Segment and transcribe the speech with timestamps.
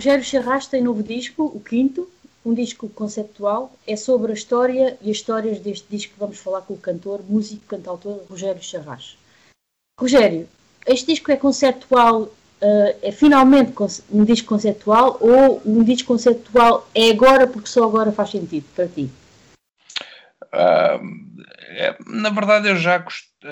[0.00, 2.08] Rogério Charras tem novo disco, o quinto,
[2.42, 3.70] um disco conceptual.
[3.86, 7.20] É sobre a história e as histórias deste disco que vamos falar com o cantor,
[7.28, 9.18] músico, cantautor Rogério Charras.
[10.00, 10.48] Rogério,
[10.86, 13.74] este disco é conceptual, uh, é finalmente
[14.10, 18.88] um disco conceptual ou um disco conceptual é agora porque só agora faz sentido para
[18.88, 19.10] ti?
[20.46, 21.36] Uh,
[21.76, 23.04] é, na verdade, eu já,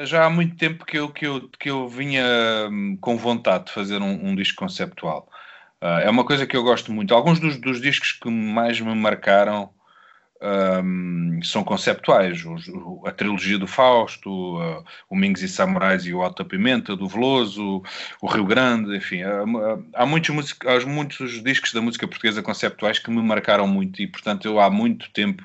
[0.05, 2.25] já há muito tempo que eu, que eu, que eu vinha
[2.71, 5.29] hum, com vontade de fazer um, um disco conceptual.
[5.83, 7.15] Uh, é uma coisa que eu gosto muito.
[7.15, 9.71] Alguns dos, dos discos que mais me marcaram
[10.41, 12.45] um, são conceptuais.
[12.45, 17.09] O, a trilogia do Fausto, uh, o Mingos e Samurais e o Alta Pimenta, do
[17.09, 17.83] Veloso,
[18.21, 19.23] o Rio Grande, enfim.
[19.23, 19.45] Há,
[19.95, 24.47] há, muitos, há muitos discos da música portuguesa conceptuais que me marcaram muito e, portanto,
[24.47, 25.43] eu há muito tempo.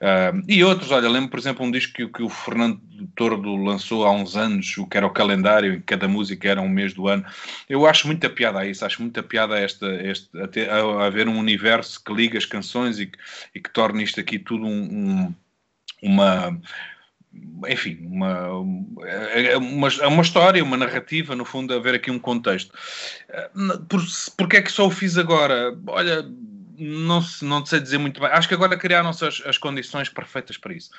[0.00, 2.80] Uh, e outros, olha, lembro, por exemplo, um disco que, que o Fernando
[3.14, 6.60] Tordo lançou há uns anos, o que era o calendário, em que cada música era
[6.60, 7.24] um mês do ano.
[7.68, 11.28] Eu acho muita piada a isso, acho muita piada a, esta, este, a, a, haver
[11.28, 13.18] um universo que liga as canções e que,
[13.54, 15.34] e que torne isto aqui tudo um, um,
[16.02, 16.60] uma
[17.68, 22.74] enfim, uma, uma, uma história, uma narrativa, no fundo, haver aqui um contexto.
[23.88, 24.02] Por,
[24.36, 25.76] porque é que só o fiz agora?
[25.86, 26.26] Olha,
[26.78, 28.30] não, não sei dizer muito bem.
[28.30, 30.90] Acho que agora criaram-se as, as, condições perfeitas para isso.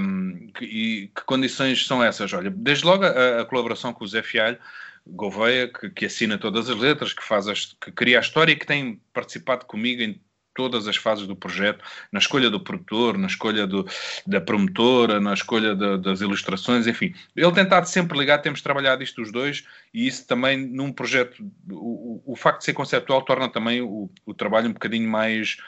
[0.00, 2.32] Um, e que condições são essas?
[2.32, 4.58] Olha, desde logo a, a colaboração com o Zé Fialho,
[5.06, 8.56] Gouveia, que, que, assina todas as letras, que, faz as, que cria a história e
[8.56, 10.20] que tem participado comigo em
[10.56, 13.86] todas as fases do projeto, na escolha do produtor, na escolha do,
[14.26, 17.14] da promotora, na escolha de, das ilustrações, enfim.
[17.36, 22.22] Ele tentado sempre ligar, temos trabalhado isto os dois, e isso também num projeto, o,
[22.24, 25.58] o facto de ser conceptual torna também o, o trabalho um bocadinho mais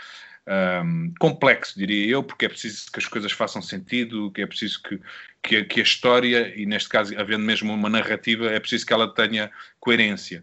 [0.85, 4.83] um, complexo, diria eu, porque é preciso que as coisas façam sentido, que é preciso
[4.83, 5.01] que,
[5.43, 9.13] que, que a história, e neste caso havendo mesmo uma narrativa, é preciso que ela
[9.15, 10.43] tenha coerência.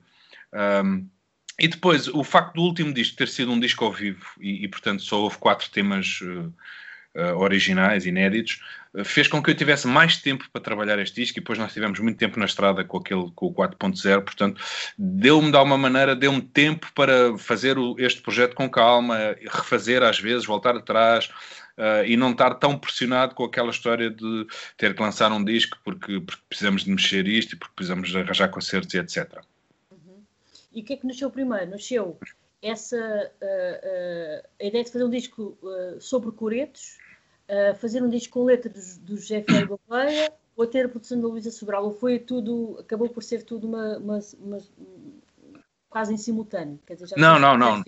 [0.53, 1.07] Um,
[1.57, 4.67] e depois, o facto do último disco ter sido um disco ao vivo e, e
[4.67, 6.53] portanto, só houve quatro temas uh,
[7.37, 8.61] originais, inéditos,
[8.93, 11.71] uh, fez com que eu tivesse mais tempo para trabalhar este disco e depois nós
[11.71, 14.61] tivemos muito tempo na estrada com, aquele, com o 4.0, portanto,
[14.97, 19.17] deu-me de alguma maneira, deu-me tempo para fazer o, este projeto com calma,
[19.49, 21.29] refazer às vezes, voltar atrás.
[21.77, 25.77] Uh, e não estar tão pressionado com aquela história de ter que lançar um disco
[25.83, 29.43] porque, porque precisamos de mexer isto e porque precisamos arranjar concertos e etc.
[30.75, 31.71] E o que é que nasceu primeiro?
[31.71, 32.19] Nasceu
[32.61, 36.97] essa uh, uh, a ideia de fazer um disco uh, sobre coretos,
[37.79, 41.51] fazer um disco com letras do, José Ferreira Gouveia, ou ter a produção da Luísa
[41.51, 44.57] Sobral, ou foi tudo, acabou por ser tudo uma, uma, uma
[45.87, 46.79] quase em simultâneo?
[46.89, 47.83] Dizer, não, não, não.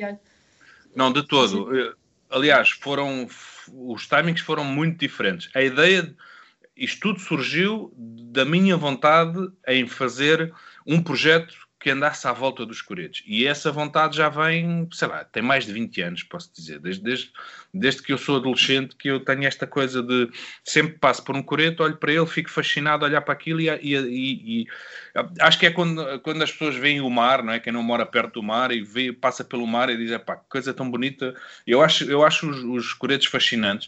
[0.95, 1.95] Não, de todo.
[2.29, 3.27] Aliás, foram
[3.73, 5.49] os timings foram muito diferentes.
[5.55, 6.15] A ideia,
[6.75, 10.53] isto tudo surgiu da minha vontade em fazer
[10.85, 13.23] um projeto que andasse à volta dos coretos.
[13.25, 16.79] E essa vontade já vem, sei lá, tem mais de 20 anos, posso dizer.
[16.79, 17.31] Desde, desde,
[17.71, 20.29] desde que eu sou adolescente que eu tenho esta coisa de
[20.63, 23.69] sempre passo por um coreto, olho para ele, fico fascinado a olhar para aquilo e,
[23.69, 24.67] e, e, e
[25.39, 27.59] acho que é quando, quando as pessoas veem o mar, não é?
[27.59, 30.49] Quem não mora perto do mar e vê, passa pelo mar e diz, pá, que
[30.49, 31.35] coisa tão bonita.
[31.65, 33.87] Eu acho, eu acho os, os coretos fascinantes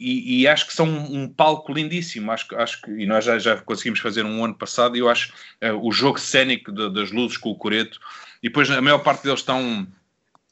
[0.00, 2.32] e, e, acho que são um, palco lindíssimo.
[2.32, 5.32] Acho, acho que, e nós já, já conseguimos fazer um ano passado, e eu acho
[5.62, 8.00] uh, o jogo cénico de, das luzes com o coreto,
[8.42, 9.86] e depois a maior parte deles estão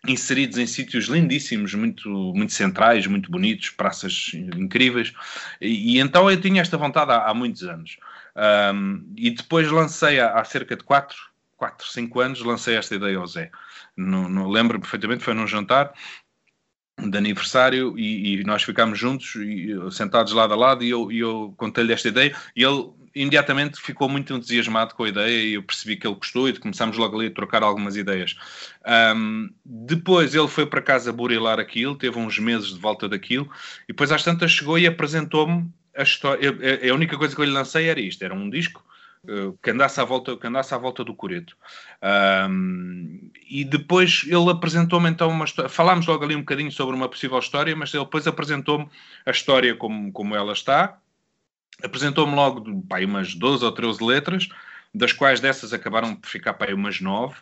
[0.06, 5.12] inseridos em sítios lindíssimos, muito, muito centrais, muito bonitos, praças incríveis,
[5.60, 7.96] e, e então eu tinha esta vontade há, há muitos anos.
[8.36, 11.16] Um, e depois lancei há, há cerca de 4,
[11.56, 13.50] 4, 5 anos, lancei esta ideia ao Zé.
[13.96, 15.92] Lembro perfeitamente, foi num jantar,
[16.98, 21.54] de aniversário e, e, nós ficámos juntos e, sentados lado a lado e eu, eu
[21.56, 25.96] contei-lhe esta ideia e ele imediatamente ficou muito entusiasmado com a ideia e eu percebi
[25.96, 28.36] que ele gostou e começámos logo ali a trocar algumas ideias.
[29.16, 33.50] Um, depois ele foi para casa burilar aquilo, teve uns meses de volta daquilo
[33.84, 36.44] e depois às tantas chegou e apresentou-me a história.
[36.44, 38.84] Eu, a única coisa que eu lhe lancei era isto, era um disco
[39.62, 41.56] que andasse à volta, que andasse à volta do coreto.
[42.50, 45.68] Um, e depois ele apresentou-me então uma história.
[45.68, 48.88] Falámos logo ali um bocadinho sobre uma possível história, mas ele depois apresentou-me
[49.26, 50.98] a história como, como ela está.
[51.82, 54.48] Apresentou-me logo pá, umas 12 ou 13 letras,
[54.94, 57.34] das quais dessas acabaram por ficar pá, umas 9.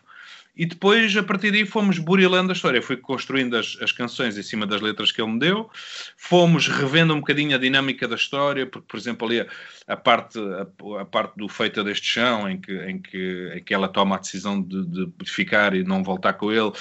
[0.57, 2.81] E depois, a partir daí, fomos burilando a história.
[2.81, 5.69] Fui construindo as, as, canções em cima das letras que ele me deu,
[6.17, 9.47] fomos revendo um bocadinho a dinâmica da história, porque, por exemplo, ali a,
[9.87, 13.73] a parte, a, a, parte do feita deste chão, em que, em que, em que
[13.73, 16.71] ela toma a decisão de, de ficar e não voltar com ele,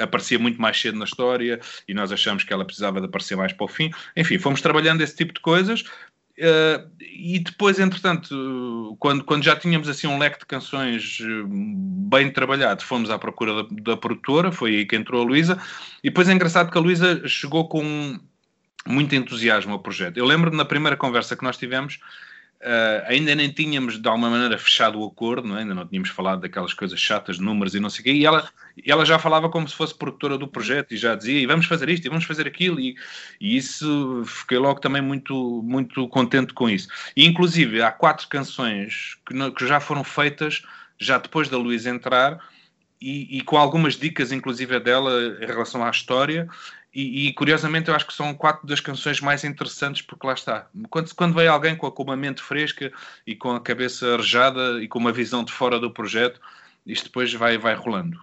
[0.00, 3.52] aparecia muito mais cedo na história e nós achamos que ela precisava de aparecer mais
[3.52, 3.90] para o fim.
[4.16, 5.84] Enfim, fomos trabalhando esse tipo de coisas,
[6.36, 12.30] Uh, e depois, entretanto, quando, quando já tínhamos assim um leque de canções eh, bem
[12.32, 15.58] trabalhado, fomos à procura da, da produtora, foi aí que entrou a Luísa,
[16.02, 18.18] e depois é engraçado que a Luísa chegou com
[18.86, 20.16] muito entusiasmo ao projeto.
[20.16, 22.00] Eu lembro na primeira conversa que nós tivemos,
[22.60, 25.60] Uh, ainda nem tínhamos de alguma maneira fechado o acordo, não é?
[25.60, 28.48] ainda não tínhamos falado daquelas coisas chatas números e não sei o quê, e ela,
[28.86, 31.90] ela já falava como se fosse produtora do projeto e já dizia, e vamos fazer
[31.90, 32.96] isto, e vamos fazer aquilo, e,
[33.38, 36.88] e isso fiquei logo também muito, muito contente com isso.
[37.14, 40.62] E inclusive há quatro canções que, no, que já foram feitas
[40.98, 42.38] já depois da Luísa entrar,
[43.04, 46.48] e, e, com algumas dicas, inclusive dela, em relação à história,
[46.94, 50.70] e, e, curiosamente eu acho que são quatro das canções mais interessantes porque lá está.
[50.88, 52.90] Quando, quando vem alguém com, com uma mente fresca
[53.26, 56.40] e com a cabeça arejada e com uma visão de fora do projeto,
[56.86, 58.18] isto depois vai, vai rolando.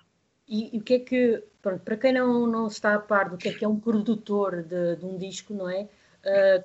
[0.48, 3.38] E, e o que é que, pronto, para quem não, não está a par do
[3.38, 5.88] que é que é um produtor de, de um disco, não é?
[6.26, 6.64] Uh,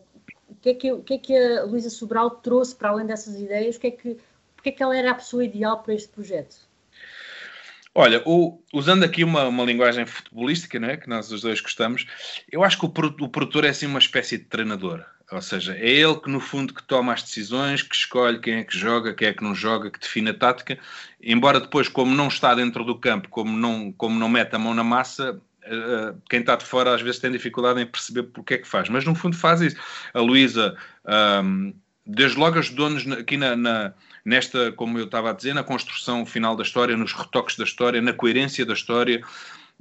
[0.49, 3.39] o, que é que, o que é que a Luísa Sobral trouxe para além dessas
[3.39, 3.77] ideias?
[3.77, 4.17] O que é que,
[4.55, 6.66] porque é que ela era a pessoa ideal para este projeto?
[7.99, 10.99] Olha, o, usando aqui uma, uma linguagem futebolística, não é?
[10.99, 12.05] que nós os dois gostamos,
[12.53, 15.03] eu acho que o, o produtor é assim uma espécie de treinador.
[15.33, 18.65] Ou seja, é ele que no fundo que toma as decisões, que escolhe quem é
[18.65, 20.79] que joga, quem é que não joga, que define a tática.
[21.23, 24.75] Embora depois, como não está dentro do campo, como não, como não mete a mão
[24.75, 28.59] na massa, uh, quem está de fora às vezes tem dificuldade em perceber porque é
[28.59, 28.91] que faz.
[28.91, 29.77] Mas no fundo faz isso.
[30.13, 30.77] A Luísa,
[31.43, 31.73] um,
[32.07, 33.95] desde logo ajudou-nos aqui na, na
[34.25, 38.03] nesta, como eu estava a dizer, na construção final da história, nos retoques da história,
[38.03, 39.23] na coerência da história.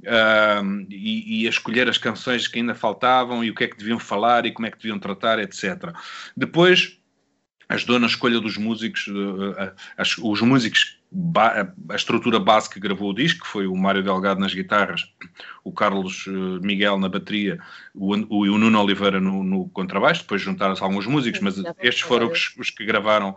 [0.02, 3.78] Uh, e, e, a escolher as canções que ainda faltavam e o que é que
[3.78, 5.90] deviam falar e como é que deviam tratar, etc.
[6.36, 6.98] Depois
[7.66, 10.95] ajudou na escolha dos músicos, uh, uh, os músicos,
[11.88, 15.12] a estrutura base que gravou o disco, que foi o Mário Delgado nas guitarras,
[15.64, 17.58] o Carlos uh, Miguel na bateria
[17.94, 22.30] o, o, o Nuno Oliveira no, no contrabaixo, depois juntaram-se alguns músicos, mas estes foram
[22.30, 23.36] os, os que gravaram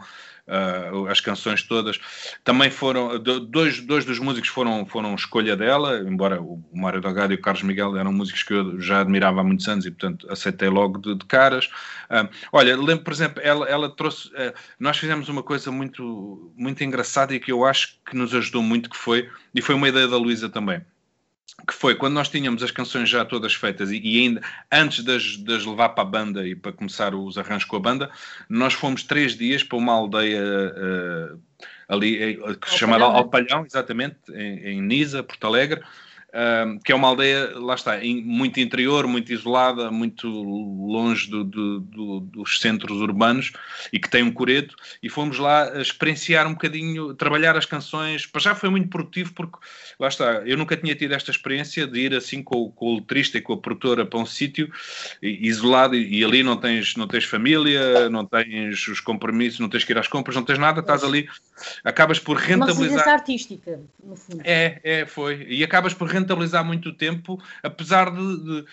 [0.49, 1.99] uh, as canções todas.
[2.43, 7.35] Também foram, dois, dois dos músicos foram, foram escolha dela, embora o Mário Delgado e
[7.35, 10.69] o Carlos Miguel eram músicos que eu já admirava há muitos anos e, portanto, aceitei
[10.69, 11.65] logo de, de caras.
[12.09, 16.83] Uh, olha, lembro, por exemplo, ela, ela trouxe, uh, nós fizemos uma coisa muito, muito
[16.83, 20.07] engraçada e que eu acho que nos ajudou muito, que foi, e foi uma ideia
[20.07, 20.81] da Luísa também
[21.67, 24.41] que foi quando nós tínhamos as canções já todas feitas e, e ainda
[24.71, 28.09] antes das, das, levar para a banda e para começar os arranjos com a banda,
[28.47, 31.39] nós fomos três dias para uma aldeia uh,
[31.87, 35.81] ali uh, que se chama Alpalhão, exatamente, em, em Nisa, Porto Alegre,
[36.83, 42.19] que é uma aldeia, lá está, muito interior, muito isolada, muito longe do, do, do,
[42.19, 43.51] dos centros urbanos
[43.91, 44.75] e que tem um coreto.
[45.01, 48.25] E fomos lá experienciar um bocadinho, trabalhar as canções.
[48.25, 49.57] Para já foi muito produtivo, porque
[49.99, 53.37] lá está, eu nunca tinha tido esta experiência de ir assim com, com o letrista
[53.37, 54.71] e com a produtora para um sítio
[55.21, 59.83] isolado e, e, ali não tens, não tens família, não tens os compromissos, não tens
[59.83, 61.27] que ir às compras, não tens nada, estás ali,
[61.83, 63.05] acabas por rentabilizar.
[63.05, 64.41] Uma artística, no fundo.
[64.43, 65.45] É, é, foi.
[65.49, 66.18] E acabas por rentabilizar
[66.63, 68.65] muito tempo, apesar de, de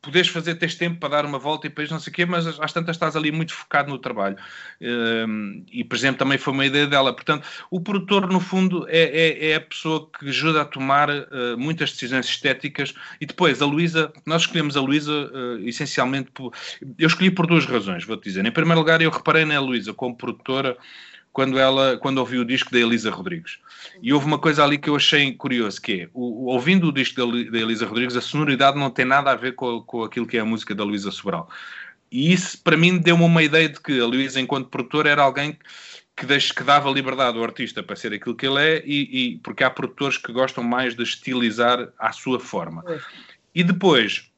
[0.00, 2.46] poderes fazer, teres tempo para dar uma volta e depois não sei o quê, mas
[2.46, 4.36] às tantas estás ali muito focado no trabalho.
[4.80, 7.12] Um, e, por exemplo, também foi uma ideia dela.
[7.12, 11.58] Portanto, o produtor, no fundo, é, é, é a pessoa que ajuda a tomar uh,
[11.58, 12.94] muitas decisões estéticas.
[13.20, 16.52] E depois, a Luísa, nós escolhemos a Luísa uh, essencialmente por.
[16.98, 18.44] Eu escolhi por duas razões, vou-te dizer.
[18.44, 20.76] Em primeiro lugar, eu reparei na Luísa como produtora
[21.34, 23.58] quando ela quando ouvi o disco da Elisa Rodrigues.
[24.00, 27.16] E houve uma coisa ali que eu achei curioso, que é, o, ouvindo o disco
[27.16, 30.40] da, Elisa Rodrigues, a sonoridade não tem nada a ver com, com aquilo que é
[30.40, 31.50] a música da Luísa Sobral.
[32.10, 35.58] E isso, para mim, deu-me uma ideia de que a Luísa, enquanto produtora, era alguém
[36.16, 39.36] que, deixe, que dava liberdade ao artista para ser aquilo que ele é, e, e
[39.38, 42.84] porque há produtores que gostam mais de estilizar à sua forma.
[43.52, 44.30] E depois,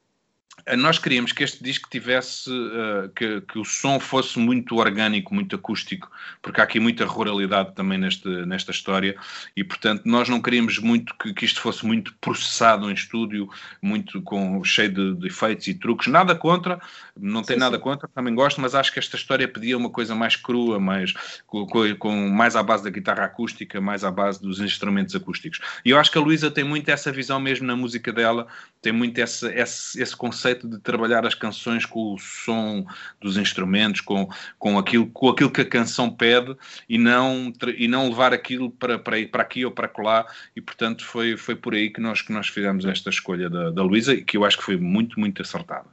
[0.75, 5.55] nós queríamos que este disco tivesse, uh, que, que, o som fosse muito orgânico, muito
[5.55, 9.15] acústico, porque há aqui muita ruralidade também neste, nesta história
[9.55, 13.49] e, portanto, nós não queríamos muito que, que isto fosse muito processado em estúdio,
[13.81, 16.07] muito com, cheio de, de efeitos e truques.
[16.07, 16.79] Nada contra,
[17.15, 20.35] não tem nada contra, também gosto, mas acho que esta história pedia uma coisa mais
[20.35, 21.13] crua, mais,
[21.45, 21.65] com,
[21.97, 25.59] com, mais à base da guitarra acústica, mais à base dos instrumentos acústicos.
[25.85, 28.47] E eu acho que a Luísa tem muito essa visão mesmo na música dela,
[28.81, 32.85] tem muito esse, esse, esse conceito de trabalhar as canções com o som
[33.19, 36.55] dos instrumentos, com, com, aquilo, com aquilo que a canção pede
[36.87, 40.25] e não, e não levar aquilo para, para, para aqui ou para lá.
[40.55, 43.83] E portanto foi, foi por aí que nós, que nós fizemos esta escolha da, da
[43.83, 45.89] Luísa e que eu acho que foi muito, muito acertada.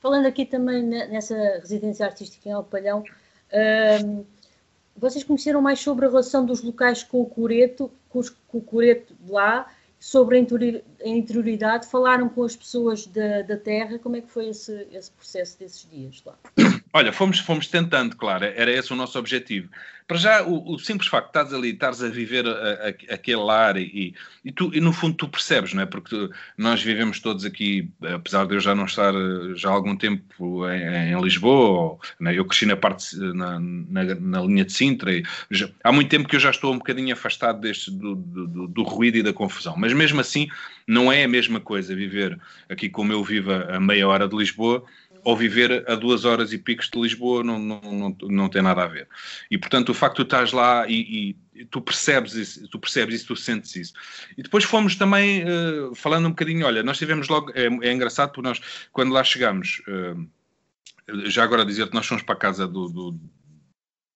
[0.00, 3.04] Falando aqui também nessa residência artística em Alpalhão,
[4.04, 4.24] hum,
[4.96, 9.14] vocês conheceram mais sobre a relação dos locais com o Coreto, com, com o Coreto
[9.28, 9.66] lá
[10.00, 14.88] sobre a interioridade, falaram com as pessoas da, da terra, como é que foi esse,
[14.90, 16.38] esse processo desses dias lá?
[16.92, 19.68] Olha, fomos, fomos tentando, claro, era esse o nosso objetivo.
[20.08, 23.48] Para já, o, o simples facto de estás ali, estás a viver a, a, aquele
[23.48, 24.12] ar e,
[24.44, 25.86] e, tu, e no fundo tu percebes, não é?
[25.86, 29.14] Porque tu, nós vivemos todos aqui, apesar de eu já não estar
[29.54, 32.36] já há algum tempo em, em Lisboa, ou, né?
[32.36, 35.12] eu cresci na parte, na, na, na linha de Sintra,
[35.48, 38.82] já, há muito tempo que eu já estou um bocadinho afastado deste, do, do, do,
[38.82, 40.48] ruído e da confusão, mas mesmo assim
[40.88, 42.36] não é a mesma coisa viver
[42.68, 44.84] aqui como eu vivo a meia hora de Lisboa
[45.24, 48.82] ou viver a duas horas e picos de Lisboa não, não, não, não tem nada
[48.82, 49.08] a ver.
[49.50, 53.16] E portanto o facto de tu estás lá e, e tu percebes isso, tu percebes
[53.16, 53.92] isso, tu sentes isso.
[54.36, 58.32] E depois fomos também uh, falando um bocadinho, olha, nós tivemos logo, é, é engraçado
[58.32, 60.26] porque nós, quando lá chegamos, uh,
[61.26, 63.20] já agora dizer que nós fomos para a casa do, do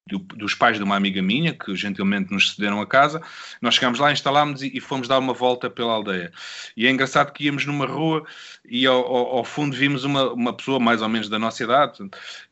[0.06, 3.23] do, dos pais de uma amiga minha, que gentilmente nos cederam a casa.
[3.61, 6.30] Nós chegámos lá, instalámos e, e, fomos dar uma volta pela aldeia.
[6.76, 8.25] E é engraçado que íamos numa rua
[8.68, 11.99] e ao, ao, ao fundo vimos uma, uma pessoa mais ou menos da nossa idade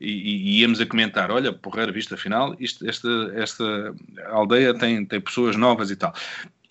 [0.01, 3.95] e, e, íamos a comentar, olha, porreira vista, afinal, isto, esta, esta
[4.31, 6.13] aldeia tem, tem pessoas novas e tal.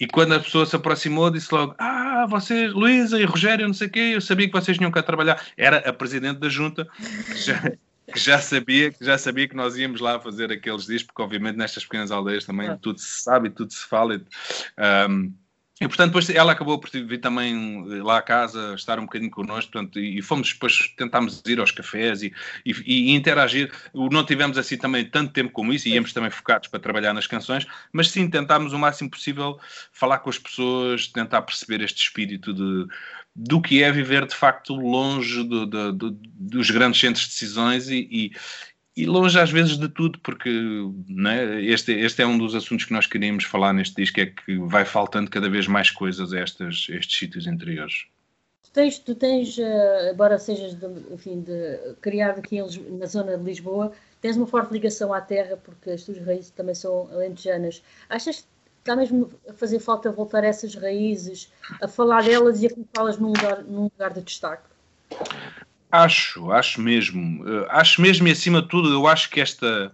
[0.00, 3.86] E quando a pessoa se aproximou, disse logo: Ah, vocês, Luísa e Rogério, não sei
[3.86, 5.40] o quê, eu sabia que vocês tinham que trabalhar.
[5.56, 6.88] Era a presidente da junta,
[7.46, 7.72] já,
[8.12, 11.56] que já sabia que já sabia que nós íamos lá fazer aqueles dias, porque obviamente
[11.56, 12.78] nestas pequenas aldeias também ah.
[12.80, 14.20] tudo se sabe e tudo se fala.
[15.08, 15.32] Um,
[15.82, 19.72] e portanto, depois ela acabou por vir também lá à casa, estar um bocadinho connosco,
[19.72, 22.32] portanto, e fomos depois, tentámos ir aos cafés e,
[22.64, 23.72] e, e, interagir.
[23.92, 27.26] Não tivemos assim também tanto tempo como isso, e íamos também focados para trabalhar nas
[27.26, 29.58] canções, mas sim tentámos o máximo possível
[29.90, 32.86] falar com as pessoas, tentar perceber este espírito de,
[33.34, 37.88] do que é viver de facto longe do, do, do, dos grandes centros de decisões
[37.88, 38.32] e, e,
[38.94, 40.50] e, longe às vezes de tudo, porque
[41.08, 44.58] né, este, este é um dos assuntos que nós queríamos falar neste disco, é que
[44.58, 48.04] vai faltando cada vez mais coisas a estas, estes sítios interiores.
[48.62, 53.38] Tu tens, tu tens uh, embora sejas de, enfim, de, criado aqui em, na zona
[53.38, 57.82] de Lisboa, tens uma forte ligação à terra, porque as tuas raízes também são alentejanas.
[58.08, 58.46] Achas
[58.82, 63.18] está mesmo a fazer falta voltar a essas raízes, a falar delas e a colocá-las
[63.18, 64.64] num lugar, num lugar de destaque?
[65.90, 67.44] Acho, acho mesmo.
[67.44, 69.92] Uh, acho mesmo e acima de tudo, eu acho que esta,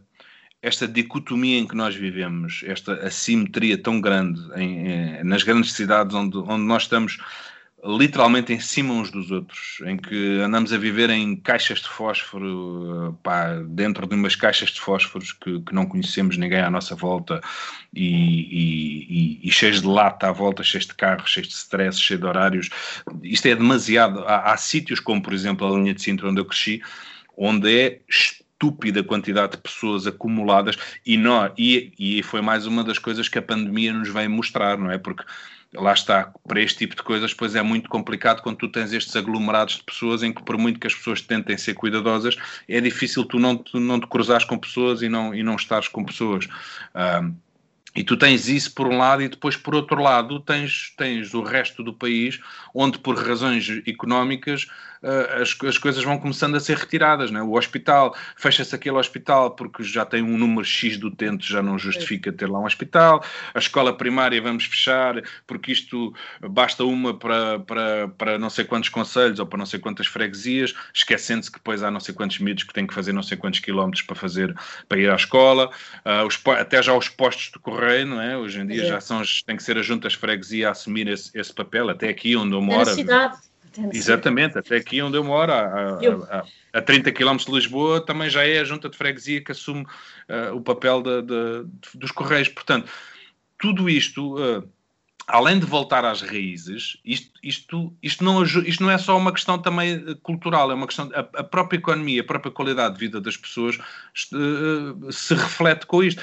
[0.62, 6.14] esta dicotomia em que nós vivemos, esta assimetria tão grande em, em, nas grandes cidades
[6.14, 7.18] onde, onde nós estamos
[7.85, 13.16] literalmente em cima uns dos outros, em que andamos a viver em caixas de fósforo,
[13.23, 17.40] pá, dentro de umas caixas de fósforos que, que não conhecemos ninguém à nossa volta
[17.94, 22.20] e, e, e, cheios de lata à volta, cheios de carros, cheios de stress, cheios
[22.20, 22.68] de horários.
[23.23, 24.25] Isto é demasiado.
[24.26, 26.82] Há, há sítios como, por exemplo, a linha de Sintra onde eu cresci,
[27.37, 31.16] onde é estúpida quantidade de pessoas acumuladas e,
[31.56, 34.99] e, e foi mais uma das coisas que a pandemia nos veio mostrar, não é?
[34.99, 35.23] Porque
[35.75, 39.14] lá está, para este tipo de coisas, pois é muito complicado quando tu tens estes
[39.14, 42.37] aglomerados de pessoas em que, por muito que as pessoas tentem ser cuidadosas,
[42.68, 45.88] é difícil tu não, tu não te cruzares com pessoas e não, e não estares
[45.88, 46.48] com pessoas.
[46.94, 47.34] Um,
[47.94, 51.42] e tu tens isso por um lado e depois por outro lado tens, tens o
[51.42, 52.38] resto do país
[52.75, 54.66] onde por razões económicas
[55.02, 57.31] uh, as, as coisas vão começando a ser retiradas.
[57.31, 57.43] Né?
[57.43, 61.78] O hospital, fecha-se aquele hospital porque já tem um número X de utentes, já não
[61.78, 63.25] justifica ter lá um hospital.
[63.55, 66.14] A escola primária vamos fechar porque isto
[66.50, 70.75] basta uma para, para, para não sei quantos conselhos ou para não sei quantas freguesias,
[70.93, 73.61] esquecendo-se que depois há não sei quantos miúdos que têm que fazer não sei quantos
[73.61, 74.55] quilómetros para fazer
[74.88, 75.71] para ir à escola.
[76.05, 78.37] Uh, os, até já os postos de correio, não é?
[78.37, 78.87] Hoje em dia é.
[78.87, 82.37] já são, tem que ser as juntas freguesia a assumir esse, esse papel, até aqui
[82.37, 82.90] onde eu moro.
[83.92, 85.98] Exatamente, até aqui onde eu moro, a,
[86.72, 89.82] a, a, 30 km de Lisboa, também já é a junta de freguesia que assume
[89.82, 92.48] uh, o papel de, de, dos Correios.
[92.48, 92.90] Portanto,
[93.58, 94.68] tudo isto uh,
[95.28, 99.58] além de voltar às raízes, isto, isto, isto, não, isto não é só uma questão
[99.58, 101.10] também eh, cultural, é uma questão.
[101.14, 106.02] A, a própria economia, a própria qualidade de vida das pessoas uh, se reflete com
[106.02, 106.22] isto.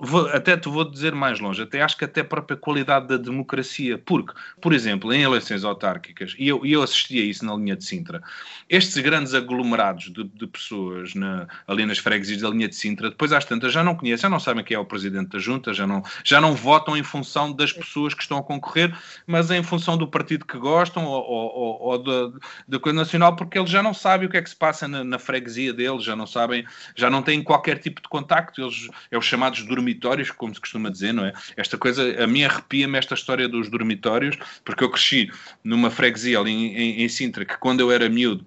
[0.00, 3.16] Vou, até te vou dizer mais longe, até acho que até a própria qualidade da
[3.16, 7.76] democracia, porque, por exemplo, em eleições autárquicas, e eu, eu assisti a isso na linha
[7.76, 8.20] de Sintra,
[8.68, 13.32] estes grandes aglomerados de, de pessoas na, ali nas freguesias da linha de Sintra, depois
[13.32, 15.86] às tantas já não conhecem, já não sabem quem é o presidente da junta, já
[15.86, 18.92] não, já não votam em função das pessoas que estão a concorrer,
[19.24, 22.32] mas em função do partido que gostam ou, ou, ou
[22.66, 25.04] da, coisa nacional, porque eles já não sabem o que é que se passa na,
[25.04, 26.66] na freguesia deles, já não sabem,
[26.96, 30.90] já não têm qualquer tipo de contacto, eles é os chamados dormitórios, como se costuma
[30.90, 31.32] dizer, não é?
[31.56, 35.30] Esta coisa, a mim arrepia-me esta história dos dormitórios, porque eu cresci
[35.62, 38.44] numa freguesia ali em, em, em Sintra, que quando eu era miúdo,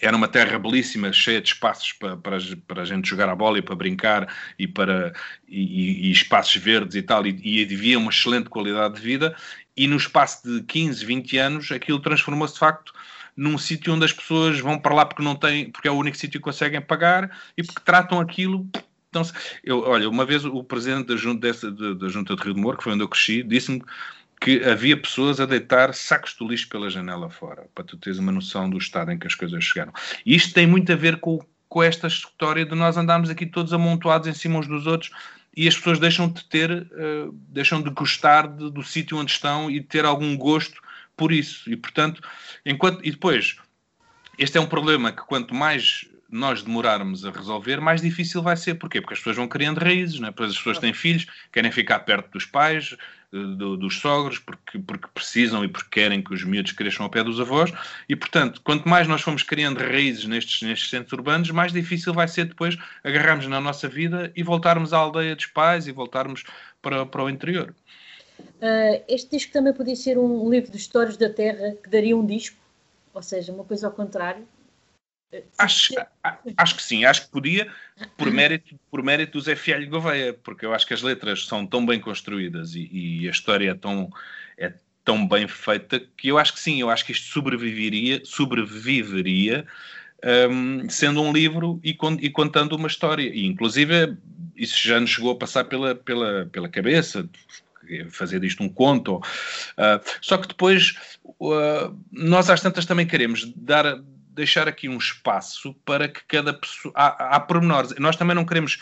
[0.00, 3.58] era uma terra belíssima, cheia de espaços para, para, para, a gente jogar a bola
[3.58, 5.12] e para brincar e para
[5.48, 9.34] e, e espaços verdes e tal, e, e uma excelente qualidade de vida,
[9.76, 12.92] e no espaço de 15, 20 anos aquilo transformou-se de facto
[13.36, 16.16] num sítio onde as pessoas vão para lá porque não têm, porque é o único
[16.16, 18.66] sítio que conseguem pagar e porque tratam aquilo
[19.08, 19.22] então,
[19.64, 22.60] eu, olha, uma vez o presidente da junta, dessa, da, da junta de Rio de
[22.60, 23.82] Moro, que foi onde eu cresci, disse-me
[24.40, 28.32] que havia pessoas a deitar sacos de lixo pela janela fora, para tu teres uma
[28.32, 29.92] noção do estado em que as coisas chegaram.
[30.24, 33.72] E isto tem muito a ver com, com esta história de nós andarmos aqui todos
[33.72, 35.10] amontoados em cima uns dos outros
[35.56, 39.70] e as pessoas deixam de ter, uh, deixam de gostar de, do sítio onde estão
[39.70, 40.82] e de ter algum gosto
[41.16, 41.70] por isso.
[41.70, 42.20] E portanto,
[42.64, 43.56] enquanto e depois
[44.38, 48.74] este é um problema que quanto mais nós demorarmos a resolver, mais difícil vai ser.
[48.74, 49.00] Porquê?
[49.00, 50.28] Porque as pessoas vão criando raízes, né?
[50.28, 52.96] as pessoas têm filhos, querem ficar perto dos pais,
[53.32, 57.10] eh, do, dos sogros, porque, porque precisam e porque querem que os miúdos cresçam ao
[57.10, 57.72] pé dos avós,
[58.08, 62.28] e portanto, quanto mais nós formos criando raízes nestes, nestes centros urbanos, mais difícil vai
[62.28, 66.44] ser depois agarrarmos na nossa vida e voltarmos à aldeia dos pais e voltarmos
[66.82, 67.74] para, para o interior.
[68.38, 72.24] Uh, este disco também podia ser um livro de histórias da Terra que daria um
[72.24, 72.56] disco,
[73.14, 74.46] ou seja, uma coisa ao contrário,
[75.58, 75.94] Acho,
[76.56, 77.70] acho que sim, acho que podia,
[78.16, 81.66] por mérito, por mérito do Zé Fialho Gouveia, porque eu acho que as letras são
[81.66, 84.10] tão bem construídas e, e, a história é tão,
[84.56, 84.72] é
[85.04, 89.66] tão bem feita que eu acho que sim, eu acho que isto sobreviveria, sobreviveria
[90.50, 93.28] um, sendo um livro e, e, contando uma história.
[93.28, 94.16] E inclusive
[94.56, 97.28] isso já nos chegou a passar pela, pela, pela cabeça,
[98.10, 99.16] fazer disto um conto.
[99.16, 104.00] Uh, só que depois uh, nós às tantas também queremos dar
[104.36, 106.92] deixar aqui um espaço para que cada pessoa.
[106.94, 107.94] Há, há pormenores.
[107.98, 108.78] Nós também não queremos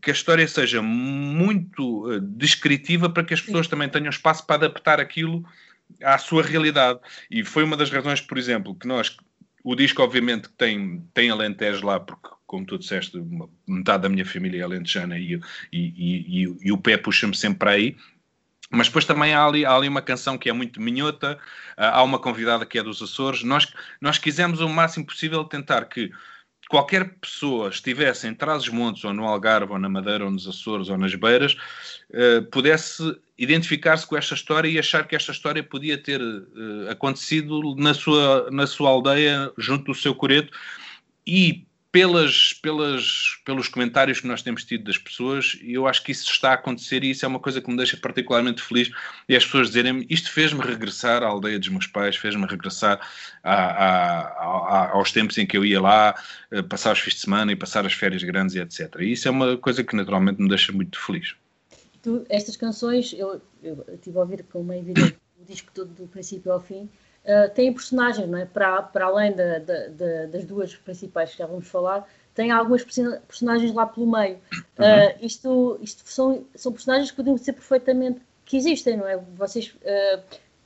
[0.00, 4.56] que a história seja muito uh, descritiva para que as pessoas também tenham espaço para
[4.56, 5.44] adaptar aquilo
[6.02, 7.00] à sua realidade.
[7.30, 9.16] E foi uma das razões, por exemplo, que nós.
[9.62, 13.18] O disco, obviamente, tem, tem Alentejo lá, porque, como tu disseste,
[13.66, 15.40] metade da minha família é alentejana e,
[15.72, 17.96] e, e, e o pé puxa-me sempre para aí.
[18.74, 21.38] Mas depois também há ali, há ali uma canção que é muito minhota,
[21.76, 23.42] há uma convidada que é dos Açores.
[23.42, 26.10] Nós, nós quisemos o máximo possível tentar que
[26.68, 30.98] qualquer pessoa estivesse em Trás-os-Montes, ou no Algarve, ou na Madeira, ou nos Açores, ou
[30.98, 31.54] nas Beiras,
[32.10, 33.02] uh, pudesse
[33.36, 38.48] identificar-se com esta história e achar que esta história podia ter uh, acontecido na sua,
[38.50, 40.52] na sua aldeia, junto do seu coreto,
[41.26, 46.28] e pelas, pelas, pelos comentários que nós temos tido das pessoas, eu acho que isso
[46.28, 48.90] está a acontecer e isso é uma coisa que me deixa particularmente feliz.
[49.28, 52.98] E as pessoas dizerem isto fez-me regressar à aldeia dos meus pais, fez-me regressar
[53.44, 57.20] a, a, a, aos tempos em que eu ia lá, eh, passar os fins de
[57.20, 58.92] semana e passar as férias grandes e etc.
[58.98, 61.36] E isso é uma coisa que naturalmente me deixa muito feliz.
[62.02, 65.94] Tu, estas canções, eu, eu, eu tive a ouvir com uma evidência o disco todo
[65.94, 66.90] do princípio ao fim
[67.24, 68.44] uh, têm personagens, não é?
[68.44, 72.82] Para, para além da, da, da, das duas principais que já vamos falar, tem algumas
[72.82, 74.36] personagens lá pelo meio.
[74.78, 79.16] Uh, isto isto são, são personagens que podiam ser perfeitamente que existem, não é?
[79.36, 80.22] Vocês uh,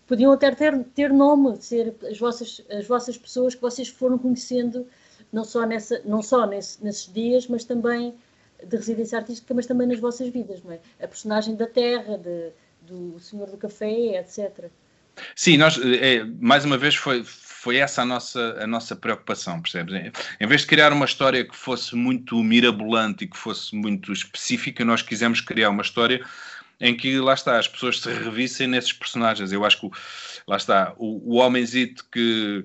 [0.07, 4.87] podiam até ter, ter nome, ser as vossas, as vossas pessoas que vocês foram conhecendo,
[5.33, 8.15] não só, nessa, não só nesse, nesses dias, mas também
[8.67, 10.81] de residência artística, mas também nas vossas vidas, não é?
[11.01, 12.51] A personagem da terra, de,
[12.83, 14.71] do Senhor do Café, etc.
[15.35, 20.13] Sim, nós, é, mais uma vez, foi, foi essa a nossa, a nossa preocupação, percebes?
[20.41, 24.85] Em vez de criar uma história que fosse muito mirabolante e que fosse muito específica,
[24.85, 26.25] nós quisemos criar uma história
[26.81, 29.53] em que, lá está, as pessoas se revissem nesses personagens.
[29.53, 29.91] Eu acho que,
[30.47, 32.65] lá está, o, o homenzito que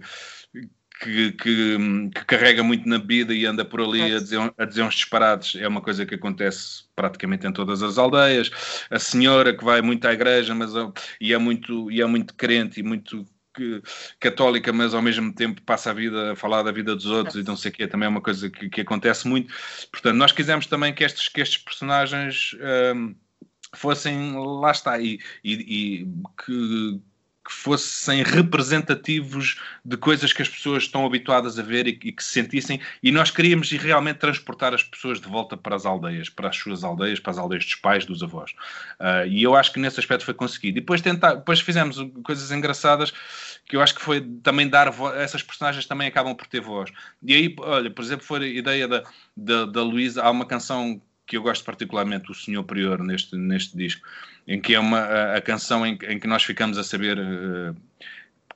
[0.99, 1.77] que, que,
[2.13, 5.55] que, carrega muito na vida e anda por ali a dizer, a dizer uns disparados
[5.55, 8.51] é uma coisa que acontece praticamente em todas as aldeias.
[8.89, 10.71] A senhora que vai muito à igreja mas,
[11.19, 13.25] e, é muito, e é muito crente e muito
[14.19, 17.43] católica, mas ao mesmo tempo passa a vida a falar da vida dos outros e
[17.43, 19.53] não sei o quê, também é uma coisa que, que acontece muito.
[19.91, 22.55] Portanto, nós quisemos também que estes, que estes personagens.
[22.95, 23.15] Hum,
[23.75, 26.07] fossem, lá está, e, e, e
[26.45, 27.01] que,
[27.43, 32.23] que fossem representativos de coisas que as pessoas estão habituadas a ver e, e, que
[32.23, 36.49] se sentissem, e nós queríamos realmente transportar as pessoas de volta para as aldeias, para
[36.49, 38.51] as suas aldeias, para as aldeias dos pais, dos avós.
[38.99, 40.77] Uh, e eu acho que nesse aspecto foi conseguido.
[40.77, 43.13] E depois, tentar, depois fizemos coisas engraçadas
[43.65, 46.91] que eu acho que foi também dar voz, essas personagens também acabam por ter voz.
[47.21, 49.03] E aí, olha, por exemplo, foi a ideia da,
[49.35, 51.01] da, da Luísa, há uma canção
[51.33, 54.07] que eu gosto particularmente, O Senhor Prior, neste, neste disco,
[54.47, 57.75] em que é uma, a, a canção em, em, que nós ficamos a saber uh,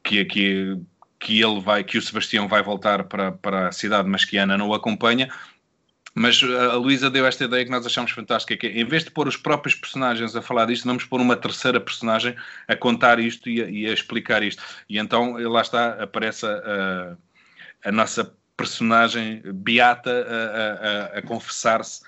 [0.03, 0.77] que, que,
[1.17, 4.43] que ele vai, que o Sebastião vai voltar para, para a cidade, mas que a
[4.43, 5.27] Ana não o acompanha.
[6.13, 9.09] Mas a Luísa deu esta ideia que nós achamos fantástica, que é, em vez de
[9.09, 12.35] pôr os próprios personagens a falar disto, vamos pôr uma terceira personagem
[12.67, 14.61] a contar isto e a, e a explicar isto.
[14.87, 17.17] E então, lá está, aparece a,
[17.85, 20.11] a, nossa personagem beata
[21.13, 22.01] a, a, confessar-se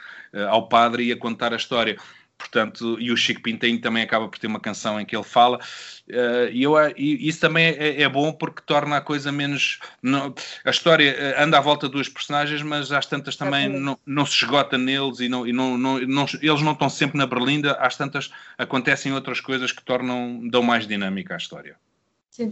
[0.49, 1.97] ao padre e a contar a história.
[2.39, 5.57] Portanto, e o Chico Pintinho também acaba por ter uma canção em que ele fala,
[5.57, 9.79] uh, e, eu, e isso também é, é, bom porque torna a coisa menos.
[10.01, 14.25] Não, a história eh, anda à volta dos personagens, mas às tantas também não, não,
[14.25, 17.73] se esgota neles e, não, e não, não, não, eles não estão sempre na berlinda,
[17.73, 21.75] às tantas acontecem outras coisas que tornam, dão mais dinâmica à história.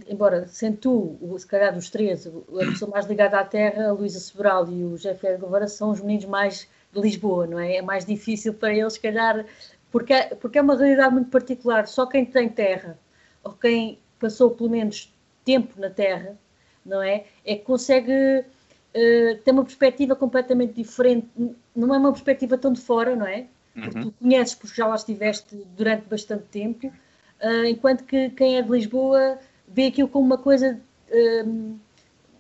[0.10, 4.20] Embora, sendo tu, se calhar dos três, a pessoa mais ligada à terra, a Luísa
[4.20, 7.78] Sobral e o José Guevara são os meninos mais de Lisboa, não é?
[7.78, 9.46] É mais difícil para eles, se calhar,
[9.92, 11.88] porque é, porque é uma realidade muito particular.
[11.88, 12.98] Só quem tem terra,
[13.44, 15.14] ou quem passou pelo menos
[15.46, 16.38] tempo na terra,
[16.86, 17.26] não é?
[17.46, 21.28] É que consegue uh, ter uma perspectiva completamente diferente.
[21.76, 23.48] Não é uma perspectiva tão de fora, não é?
[23.74, 24.04] Porque uhum.
[24.06, 28.72] tu conheces, porque já lá estiveste durante bastante tempo, uh, enquanto que quem é de
[28.72, 30.80] Lisboa vê aquilo como uma coisa.
[31.10, 31.78] Uh,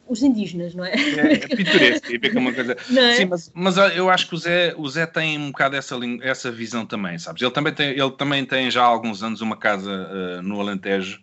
[0.08, 0.94] os indígenas, não é?
[0.94, 2.78] É, é pitoresco, e uma coisa.
[2.98, 3.16] É?
[3.16, 6.52] Sim, mas, mas eu acho que o Zé, o Zé tem um bocado essa, essa
[6.52, 7.42] visão também, sabes?
[7.42, 11.20] Ele também tem, ele também tem já há alguns anos uma casa uh, no Alentejo.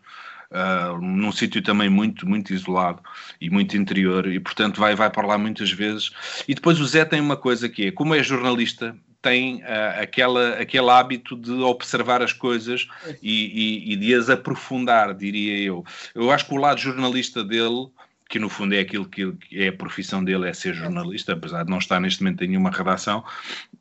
[0.51, 3.03] Uh, num sítio também muito, muito isolado
[3.40, 6.12] e muito interior, e portanto vai, vai para lá muitas vezes.
[6.47, 8.94] E depois o Zé tem uma coisa que é, como é jornalista,
[9.25, 12.87] tem uh, aquela, aquele hábito de observar as coisas
[13.23, 15.83] e, e, e, de as aprofundar, diria eu.
[16.14, 17.88] Eu acho que o lado jornalista dele
[18.28, 21.70] que no fundo é aquilo que, é a profissão dele, é ser jornalista, apesar de
[21.70, 23.24] não estar neste momento em nenhuma redação.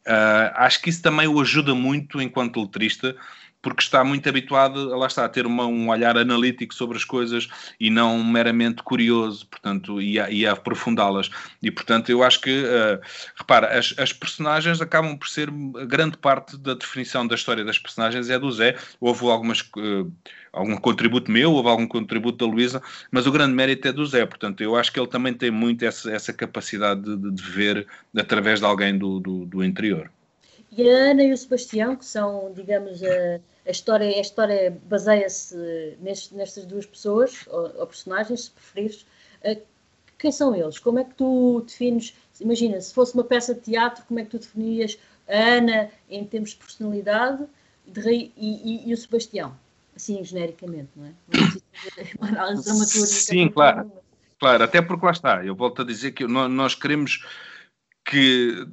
[0.05, 3.15] Uh, acho que isso também o ajuda muito enquanto letrista,
[3.63, 7.47] porque está muito habituado, lá está, a ter uma, um olhar analítico sobre as coisas
[7.79, 11.31] e não meramente curioso, portanto, e a, a aprofundá-las.
[11.61, 12.99] E, portanto, eu acho que, uh,
[13.35, 15.49] repara, as, as, personagens acabam por ser
[15.87, 18.75] grande parte da definição da história das personagens é do Zé.
[18.99, 19.61] Houve algumas.
[19.77, 20.11] Uh,
[20.51, 24.23] algum contributo meu, houve algum contributo da Luísa, mas o grande mérito é do Zé,
[24.23, 28.59] portanto eu acho que ele também tem muito essa, essa capacidade de, de, ver através
[28.59, 30.11] de alguém do, do, do, interior.
[30.71, 35.97] E a Ana e o Sebastião, que são, digamos, a, a história, a história baseia-se
[35.99, 39.05] nestas duas pessoas, ou, ou, personagens, se preferires,
[40.17, 40.79] quem são eles?
[40.79, 44.29] Como é que tu defines, imagina, se fosse uma peça de teatro, como é que
[44.29, 44.97] tu definias
[45.27, 47.45] a Ana em termos de personalidade
[47.85, 49.55] de, e, e, e o Sebastião?
[49.95, 51.11] assim, genericamente, não é?
[52.21, 53.05] Análise dramatúrgica.
[53.05, 53.91] Sim, claro.
[54.39, 57.25] Claro, até porque lá está, eu volto a dizer que nós queremos
[58.05, 58.67] que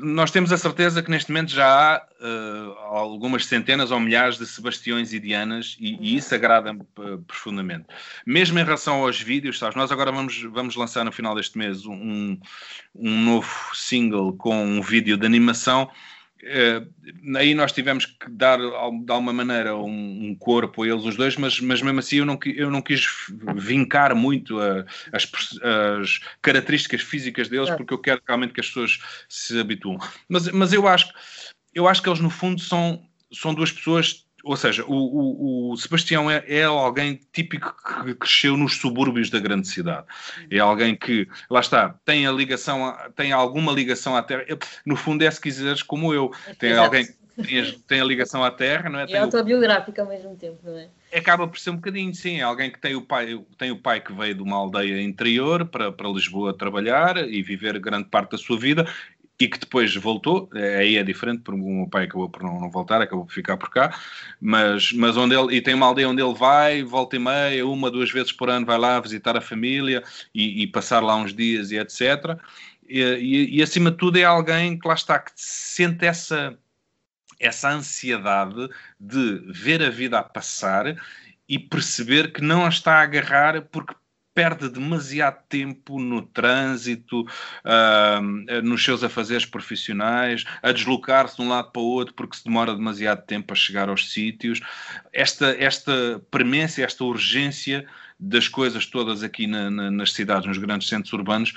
[0.00, 4.46] nós temos a certeza que neste momento já há uh, algumas centenas ou milhares de
[4.46, 7.86] Sebastiões e Dianas e, e isso agrada-me uh, profundamente.
[8.26, 11.86] Mesmo em relação aos vídeos, sabes, nós agora vamos, vamos lançar no final deste mês
[11.86, 12.38] um,
[12.94, 15.90] um novo single com um vídeo de animação
[17.36, 18.64] aí nós tivemos que dar de
[19.12, 22.38] alguma maneira um, um, corpo a eles os dois, mas, mas mesmo assim eu não,
[22.44, 23.06] eu não quis
[23.56, 25.28] vincar muito a, as,
[26.00, 29.98] as, características físicas deles, porque eu quero realmente que as pessoas se habituem.
[30.28, 31.12] Mas, mas eu, acho,
[31.74, 35.76] eu acho que eles no fundo são, são duas pessoas ou seja, o, o, o
[35.76, 37.74] Sebastião é, é, alguém típico
[38.04, 40.06] que cresceu nos subúrbios da grande cidade.
[40.50, 44.44] É alguém que, lá está, tem a ligação, tem alguma ligação à terra.
[44.86, 46.30] No fundo é, se quiseres, como eu.
[46.58, 46.84] Tem Exato.
[46.84, 49.06] alguém que tem, tem a, ligação à terra, não é?
[49.06, 50.88] E é autobiográfico ao mesmo tempo, não é?
[51.14, 52.38] Acaba por ser um bocadinho, sim.
[52.38, 55.64] É alguém que tem o pai, tem o pai que veio de uma aldeia interior
[55.64, 58.86] para, para Lisboa trabalhar e viver grande parte da sua vida
[59.40, 62.70] e que depois voltou, aí é diferente, porque o meu pai acabou por não, não,
[62.70, 63.96] voltar, acabou por ficar por cá,
[64.40, 67.90] mas, mas onde ele, e tem uma aldeia onde ele vai, volta e meia, uma,
[67.90, 70.02] duas vezes por ano vai lá visitar a família
[70.34, 72.36] e, e passar lá uns dias e etc.
[72.88, 76.58] E, e, e, acima de tudo é alguém que lá está, que sente essa,
[77.38, 80.96] essa ansiedade de ver a vida a passar
[81.48, 83.94] e perceber que não a está a agarrar porque
[84.38, 91.72] perde demasiado tempo no trânsito, uh, nos seus afazeres profissionais, a deslocar-se de um lado
[91.72, 94.60] para o outro porque se demora demasiado tempo a chegar aos sítios.
[95.12, 97.84] Esta, esta premência, esta urgência
[98.20, 101.54] das coisas todas aqui na, na, nas cidades, nos grandes centros urbanos,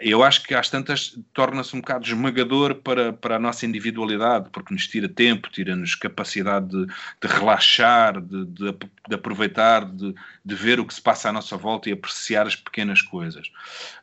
[0.00, 4.74] eu acho que às tantas torna-se um bocado esmagador para, para a nossa individualidade, porque
[4.74, 8.74] nos tira tempo, tira-nos capacidade de, de relaxar, de, de,
[9.08, 13.00] de aproveitar, de, ver o que se passa à nossa volta e apreciar as pequenas
[13.00, 13.52] coisas.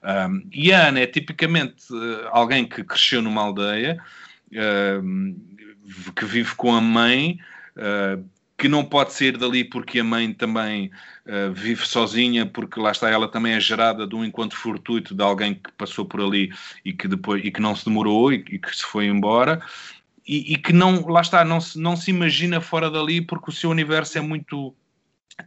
[0.01, 4.01] Um, e a Ana é tipicamente uh, alguém que cresceu numa aldeia,
[6.15, 7.39] que vive com a mãe.
[7.75, 8.23] Uh,
[8.59, 10.91] que não pode sair dali porque a mãe também
[11.25, 15.23] uh, vive sozinha, porque lá está ela também é gerada de um encontro fortuito de
[15.23, 16.51] alguém que passou por ali
[16.83, 19.61] e que depois e que não se demorou e, e que se foi embora.
[20.27, 23.53] E, e, que não, lá está, não se, não se imagina fora dali porque o
[23.53, 24.75] seu universo é muito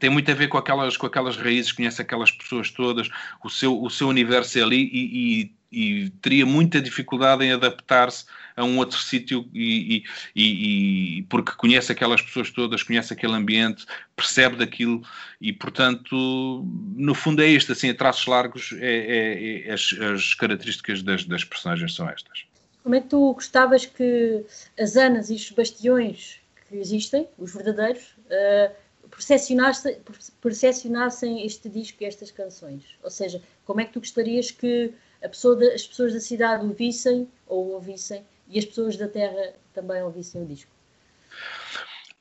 [0.01, 3.11] tem muito a ver com aquelas, com aquelas raízes, conhece aquelas pessoas todas,
[3.45, 8.25] o seu, o seu universo é ali e, e, e teria muita dificuldade em adaptar-se
[8.57, 13.87] a um outro sítio e, e, e, porque conhece aquelas pessoas todas, conhece aquele ambiente,
[14.15, 15.03] percebe daquilo
[15.41, 16.65] e, portanto,
[16.97, 21.25] no fundo é isto, assim, a traços largos, é, é, é as, as, características das,
[21.25, 22.45] das personagens são estas.
[22.83, 24.45] Como é que tu gostavas que
[24.79, 28.75] as Anas e os Bastiões que existem, os verdadeiros, uh,
[29.09, 29.99] percepcionassem,
[30.41, 32.83] percepcionassem este disco e estas canções?
[33.03, 34.93] Ou seja, como é que tu gostarias que
[35.29, 40.03] pessoa as pessoas da cidade o vissem ou ouvissem e as pessoas da Terra também
[40.03, 40.71] ouvissem o disco?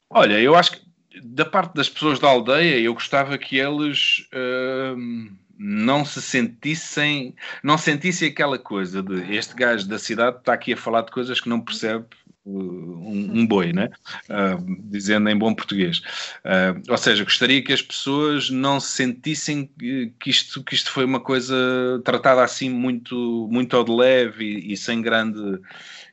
[0.10, 0.92] Olha, eu acho que
[1.22, 4.96] da parte das pessoas da aldeia, eu gostava que eles uh,
[5.58, 10.78] não se sentissem, não sentissem aquela coisa de este gajo da cidade está aqui a
[10.78, 12.06] falar de coisas que não percebe
[12.46, 13.90] um, um, boi, né?
[14.30, 16.00] Uh, dizendo em bom português.
[16.44, 19.70] Uh, ou seja, gostaria que as pessoas não se sentissem
[20.20, 21.56] que isto, que isto foi uma coisa
[22.04, 25.60] tratada assim muito, muito ao de leve e, e sem grande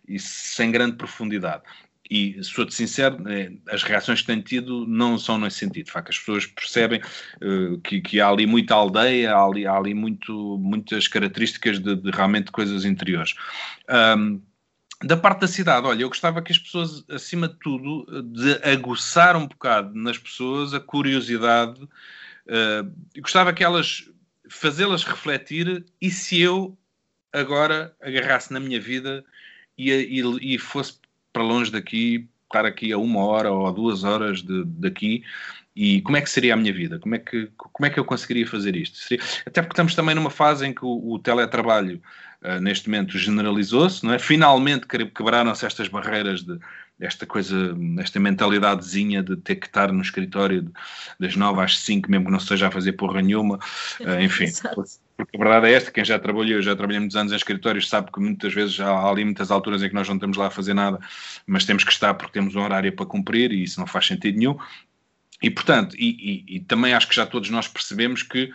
[0.09, 1.63] e sem grande profundidade.
[2.11, 5.87] E, sou-te sincero, eh, as reações que tenho tido não são nesse sentido.
[5.87, 7.03] De facto, as pessoas percebem
[7.43, 11.97] uh, que, que, há ali muita aldeia, há ali, há ali muito, muitas características de,
[11.97, 13.35] de realmente coisas interiores.
[14.17, 14.41] Um,
[15.05, 19.37] da parte da cidade, olha, eu gostava que as pessoas, acima de tudo, de aguçar
[19.37, 21.81] um bocado nas pessoas a curiosidade.
[21.83, 24.09] Uh, gostava que elas
[24.49, 26.77] fazê-las refletir e se eu
[27.31, 29.23] agora agarrasse na minha vida
[29.79, 30.99] e, e, e fosse
[31.33, 35.23] para longe daqui, estar aqui a uma hora ou a duas horas de, daqui,
[35.77, 36.99] e como é que seria a minha vida?
[36.99, 38.97] Como é que, como é que eu conseguiria fazer isto?
[38.97, 42.03] Seria, até porque estamos também numa fase em que o, o teletrabalho
[42.43, 44.19] uh, neste momento generalizou-se, não é?
[44.19, 46.59] Finalmente quebraram-se estas barreiras de
[46.99, 50.69] esta coisa, esta mentalidadezinha de ter que estar no escritório
[51.21, 53.61] das nove às cinco, mesmo que não seja a fazer porra nenhuma,
[54.01, 54.47] uh, enfim
[55.19, 58.13] porque a verdade é esta, quem já trabalhou, já trabalhei muitos anos em escritórios, sabe
[58.13, 60.75] que muitas vezes há ali muitas alturas em que nós não estamos lá a fazer
[60.75, 61.01] nada,
[61.45, 64.39] mas temos que estar porque temos um horário para cumprir e isso não faz sentido
[64.39, 64.57] nenhum.
[65.43, 68.53] E, portanto, e, e, e também acho que já todos nós percebemos que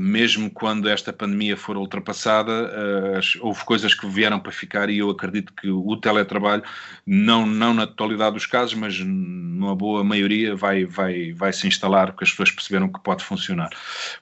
[0.00, 5.10] mesmo quando esta pandemia for ultrapassada, eh, houve coisas que vieram para ficar e eu
[5.10, 6.62] acredito que o teletrabalho,
[7.06, 12.12] não, não na totalidade dos casos, mas numa boa maioria, vai, vai, vai se instalar
[12.12, 13.70] porque as pessoas perceberam que pode funcionar.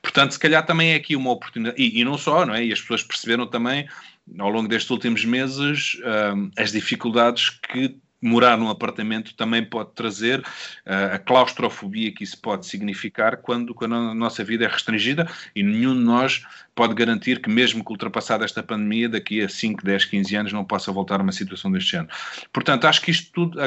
[0.03, 2.65] Portanto, se calhar também é aqui uma oportunidade, e, e não só, não é?
[2.65, 3.89] E as pessoas perceberam também
[4.39, 10.41] ao longo destes últimos meses eh, as dificuldades que morar num apartamento também pode trazer
[10.41, 15.63] uh, a claustrofobia que isso pode significar quando, quando a nossa vida é restringida e
[15.63, 16.43] nenhum de nós
[16.75, 20.65] pode garantir que mesmo que ultrapassada esta pandemia, daqui a 5, 10, 15 anos não
[20.65, 22.11] possa voltar a uma situação deste género.
[22.53, 23.59] Portanto, acho que isto tudo...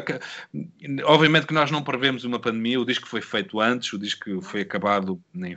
[1.05, 4.61] Obviamente que nós não prevemos uma pandemia, o disco foi feito antes, o disco foi
[4.61, 5.55] acabado em,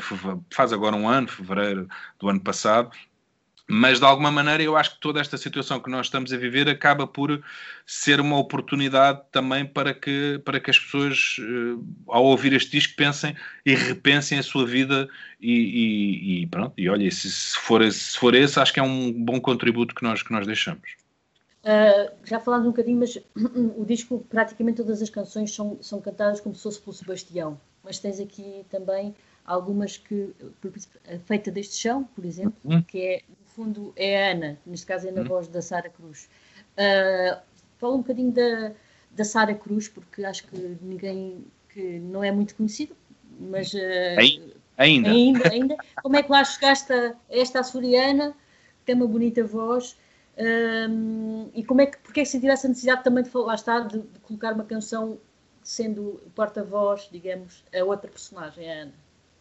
[0.51, 1.87] faz agora um ano, fevereiro
[2.19, 2.91] do ano passado,
[3.69, 6.69] mas de alguma maneira eu acho que toda esta situação que nós estamos a viver
[6.69, 7.43] acaba por
[7.87, 12.95] ser uma oportunidade também para que, para que as pessoas, uh, ao ouvir este disco,
[12.97, 15.09] pensem e repensem a sua vida
[15.41, 18.83] e, e, e pronto, e olha, se, se, for, se for esse, acho que é
[18.83, 21.03] um bom contributo que nós, que nós deixamos.
[21.63, 23.17] Uh, já falámos um bocadinho, mas
[23.77, 27.99] o disco, praticamente todas as canções são, são cantadas como se fosse pelo Sebastião, mas
[27.99, 30.35] tens aqui também algumas que,
[31.27, 32.83] feita deste chão, por exemplo, uhum.
[32.83, 33.23] que é
[33.55, 35.25] fundo é a Ana, neste caso é na hum.
[35.25, 36.29] voz da Sara Cruz.
[36.73, 37.41] Uh,
[37.79, 38.73] fala um bocadinho da,
[39.11, 42.95] da Sara Cruz, porque acho que ninguém que não é muito conhecido,
[43.39, 43.79] mas uh,
[44.77, 45.11] ainda.
[45.11, 45.49] ainda.
[45.51, 48.33] ainda, Como é que lá chegaste a esta açoriana,
[48.81, 49.97] que tem uma bonita voz,
[50.39, 53.81] um, e como é que, porque é que sentiram essa necessidade também de falar, está,
[53.81, 55.19] de, de colocar uma canção
[55.63, 58.93] sendo porta-voz, digamos, a outra personagem, a Ana?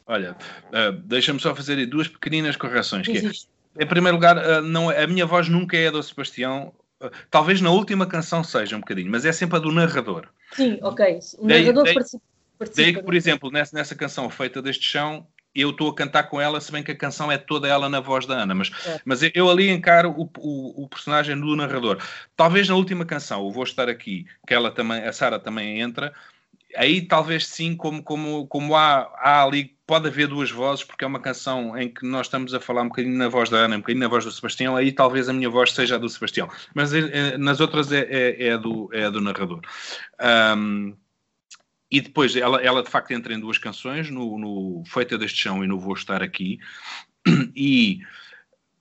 [0.05, 0.35] Olha,
[0.67, 3.07] uh, deixa-me só fazer duas pequeninas correções.
[3.07, 3.31] Que é,
[3.79, 6.73] em primeiro lugar, uh, não, a minha voz nunca é a do Sebastião.
[7.01, 10.27] Uh, talvez na última canção seja um bocadinho, mas é sempre a do narrador.
[10.53, 11.19] Sim, ok.
[11.37, 12.23] O narrador daí, participa.
[12.75, 16.39] Daí que, por exemplo, nessa, nessa canção feita deste chão, eu estou a cantar com
[16.39, 19.01] ela, se bem que a canção é toda ela na voz da Ana, mas, é.
[19.03, 21.97] mas eu ali encaro o, o, o, personagem do narrador.
[22.35, 26.13] Talvez na última canção, o Vou Estar Aqui, que ela também, a Sara também entra,
[26.75, 31.07] aí talvez sim, como, como, como há, há ali, pode haver duas vozes, porque é
[31.07, 33.79] uma canção em que nós estamos a falar um bocadinho na voz da Ana, um
[33.79, 36.93] bocadinho na voz do Sebastião, aí talvez a minha voz seja a do Sebastião, mas
[36.93, 39.59] é, nas outras é, é, é, do, é do narrador.
[40.57, 40.95] Um,
[41.91, 45.61] e depois ela, ela de facto entra em duas canções, no, no Feita deste Chão
[45.61, 46.57] e no Vou Estar Aqui,
[47.53, 47.99] e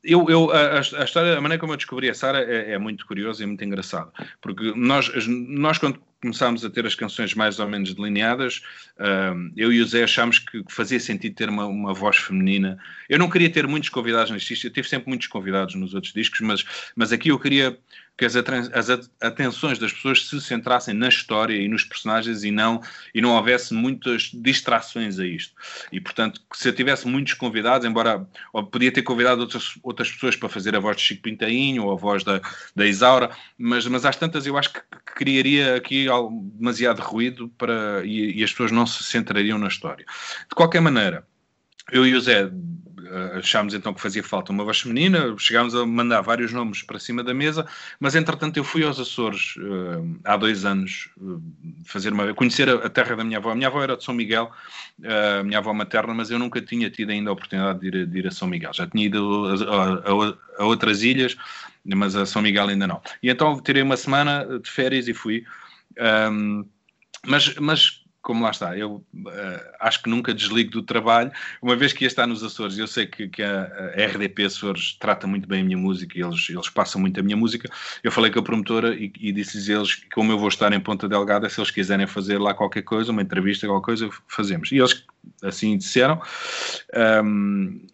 [0.04, 3.04] eu, eu a, a, história, a maneira como eu descobri a Sara é, é, muito
[3.04, 7.68] curiosa e muito engraçada, porque nós, nós quando começámos a ter as canções mais ou
[7.68, 8.62] menos delineadas,
[9.56, 12.78] eu e o Zé achámos que fazia sentido ter uma, uma voz feminina.
[13.08, 16.12] Eu não queria ter muitos convidados neste disco, eu tive sempre muitos convidados nos outros
[16.12, 17.78] discos, mas, mas aqui eu queria
[18.20, 18.36] que as,
[19.18, 22.82] atenções das pessoas se centrassem na história e nos personagens e não,
[23.14, 25.54] e não houvesse muitas distrações a isto.
[25.90, 28.28] E, portanto, se eu tivesse muitos convidados, embora
[28.70, 31.96] podia ter convidado outras, outras pessoas para fazer a voz de Chico Pintainho ou a
[31.96, 32.42] voz da,
[32.76, 34.80] da Isaura, mas, mas às tantas eu acho que
[35.16, 36.04] criaria aqui
[36.58, 40.04] demasiado ruído para, e, e as pessoas não se centrariam na história.
[40.46, 41.26] De qualquer maneira,
[41.90, 42.50] eu e o Zé
[43.36, 47.22] achámos então que fazia falta uma voz feminina, chegámos a mandar vários nomes para cima
[47.22, 47.66] da mesa,
[47.98, 51.42] mas entretanto eu fui aos Açores uh, há dois anos uh,
[51.84, 53.50] fazer uma conhecer a, a, terra da minha avó.
[53.50, 54.50] A minha avó era de São Miguel,
[55.00, 58.06] uh, a minha avó materna, mas eu nunca tinha tido ainda a oportunidade de ir,
[58.06, 58.72] de ir a São Miguel.
[58.72, 61.36] Já tinha ido a, a, a, outras ilhas,
[61.84, 63.00] mas a São Miguel ainda não.
[63.22, 65.44] E então tirei uma semana de férias e fui.
[66.30, 66.64] Um,
[67.26, 71.92] mas, mas como lá está, eu uh, acho que nunca desligo do trabalho, uma vez
[71.92, 75.62] que ia estar nos Açores, eu sei que, que a, RDP Açores trata muito bem
[75.62, 77.70] a minha música eles, eles passam muito a minha música,
[78.04, 80.80] eu falei com a promotora e, e disse-lhes eles que como eu vou estar em
[80.80, 84.70] Ponta Delgada, se eles quiserem fazer lá qualquer coisa, uma entrevista, qualquer coisa, fazemos.
[84.72, 85.04] E eles
[85.42, 86.20] assim disseram.
[87.24, 87.86] Um,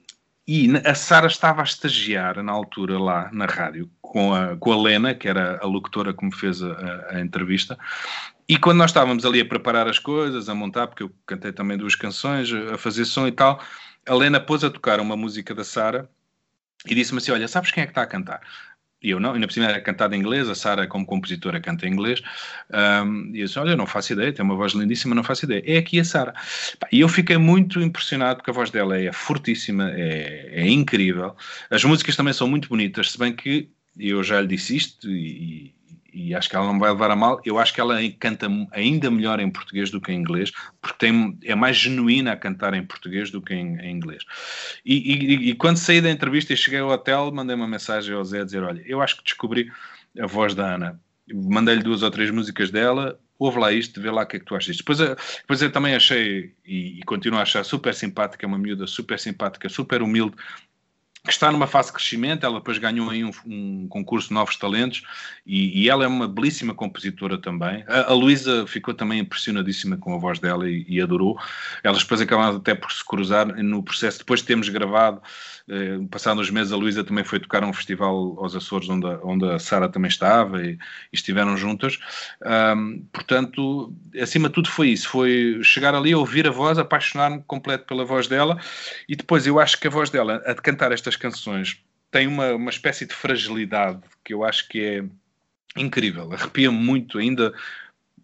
[0.46, 4.80] e a Sara estava a estagiar na altura lá na rádio com a, com a
[4.80, 7.76] Lena, que era a locutora que me fez a, a entrevista,
[8.48, 11.76] e quando nós estávamos ali a preparar as coisas, a montar, porque eu cantei também
[11.76, 13.60] duas canções, a fazer som e tal,
[14.06, 16.08] a Lena pôs a tocar uma música da Sara
[16.86, 18.40] e disse-me assim: Olha, sabes quem é que está a cantar?
[19.06, 21.86] E eu não, ainda por cima era cantada em inglês, a Sara, como compositora, canta
[21.86, 22.20] em inglês.
[23.04, 25.62] Um, e eu disse: Olha, não faço ideia, tem uma voz lindíssima, não faço ideia.
[25.64, 26.34] É aqui a Sara.
[26.90, 31.36] E eu fiquei muito impressionado porque a voz dela é fortíssima, é, é incrível.
[31.70, 35.72] As músicas também são muito bonitas, se bem que eu já lhe disse isto e,
[36.16, 37.42] e acho que ela não vai levar a mal.
[37.44, 40.50] Eu acho que ela canta ainda melhor em português do que em inglês,
[40.80, 44.24] porque tem, é mais genuína a cantar em português do que em, em inglês.
[44.82, 48.24] E, e, e, quando saí da entrevista e cheguei ao hotel, mandei uma mensagem ao
[48.24, 49.70] Zé a dizer: Olha, eu acho que descobri
[50.18, 50.98] a voz da Ana.
[51.30, 54.46] Mandei-lhe duas ou três músicas dela, ouve lá isto, vê lá o que é que
[54.46, 54.76] tu achas.
[54.76, 58.86] Depois, eh, depois eu também achei, e, e continuo a achar super simpática, uma miúda
[58.86, 60.36] super simpática, super humilde,
[61.26, 64.56] que está numa fase de crescimento, ela depois ganhou aí um, um concurso de Novos
[64.56, 65.02] Talentos
[65.44, 67.84] e, e, ela é uma belíssima compositora também.
[67.86, 71.38] A, a Luísa ficou também impressionadíssima com a voz dela e, e, adorou.
[71.82, 75.20] Elas depois acabaram até por se cruzar no processo, depois de termos gravado
[75.68, 79.06] eh, passados uns meses, a Luísa também foi tocar a um festival aos Açores, onde
[79.06, 80.78] a, onde a Sara também estava e, e
[81.12, 81.98] estiveram juntas.
[82.44, 87.84] Um, portanto, acima de tudo foi isso: foi chegar ali, ouvir a voz, apaixonar-me completo
[87.86, 88.60] pela voz dela.
[89.08, 92.54] E depois eu acho que a voz dela, a de cantar estas canções, tem uma,
[92.54, 95.04] uma espécie de fragilidade que eu acho que é
[95.80, 96.32] incrível.
[96.32, 97.52] Arrepia-me muito ainda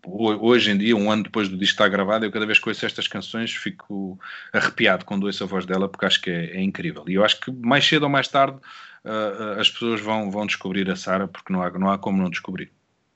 [0.06, 2.84] hoje em dia, um ano depois do disco estar gravado, eu cada vez que ouço
[2.84, 4.18] estas canções fico
[4.52, 7.04] arrepiado quando ouço a voz dela, porque acho que é, é incrível.
[7.08, 8.56] E eu acho que mais cedo ou mais tarde
[9.04, 12.30] uh, as pessoas vão, vão descobrir a Sara, porque não há, não há como não
[12.30, 12.70] descobrir.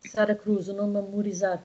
[0.04, 1.62] Sara Cruz, o nome a memorizar.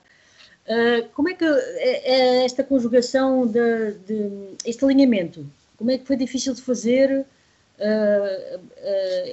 [0.68, 5.46] Uh, como é que é, é esta conjugação, de, de, este alinhamento,
[5.78, 7.26] como é que foi difícil de fazer?
[7.80, 8.62] Uh,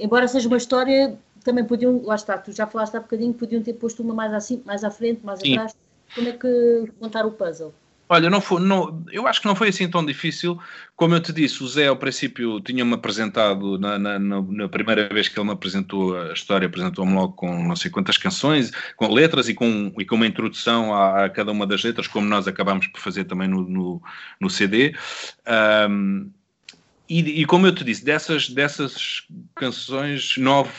[0.01, 1.15] embora seja uma história
[1.49, 4.63] também podiam, lá está, tu já falaste há bocadinho, podiam ter posto uma mais, assim,
[4.67, 5.55] mais à frente, mais Sim.
[5.55, 5.75] atrás.
[6.15, 7.73] Como é que montar o puzzle?
[8.11, 10.59] Olha, não foi, não, eu acho que não foi assim tão difícil.
[10.95, 15.29] Como eu te disse, o Zé ao princípio tinha-me apresentado, na, na, na, primeira vez
[15.29, 19.49] que ele me apresentou a história, apresentou-me logo com não sei quantas canções, com letras
[19.49, 22.87] e com, e com uma introdução a, a cada uma das letras, como nós acabámos
[22.87, 24.03] por fazer também no, no,
[24.41, 24.95] no CD.
[25.91, 26.31] Um,
[27.09, 29.23] e, e, como eu te disse, dessas, dessas
[29.55, 30.71] canções, nove,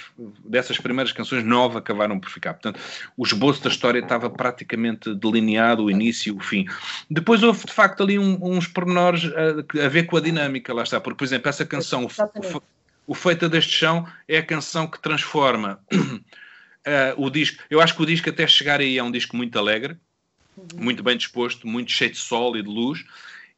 [0.45, 2.53] dessas primeiras canções, nove acabaram por ficar.
[2.53, 2.79] Portanto,
[3.17, 6.67] o esboço da história estava praticamente delineado, o início e o fim.
[7.09, 10.83] Depois houve, de facto, ali um, uns pormenores a, a, ver com a dinâmica, lá
[10.83, 11.01] está.
[11.01, 12.61] Porque, por exemplo, essa canção, o,
[13.07, 17.63] o Feita deste Chão, é a canção que transforma uh, o disco.
[17.71, 19.97] Eu acho que o disco, até chegar aí, é um disco muito alegre,
[20.55, 20.83] uhum.
[20.83, 23.03] muito bem disposto, muito cheio de sol e de luz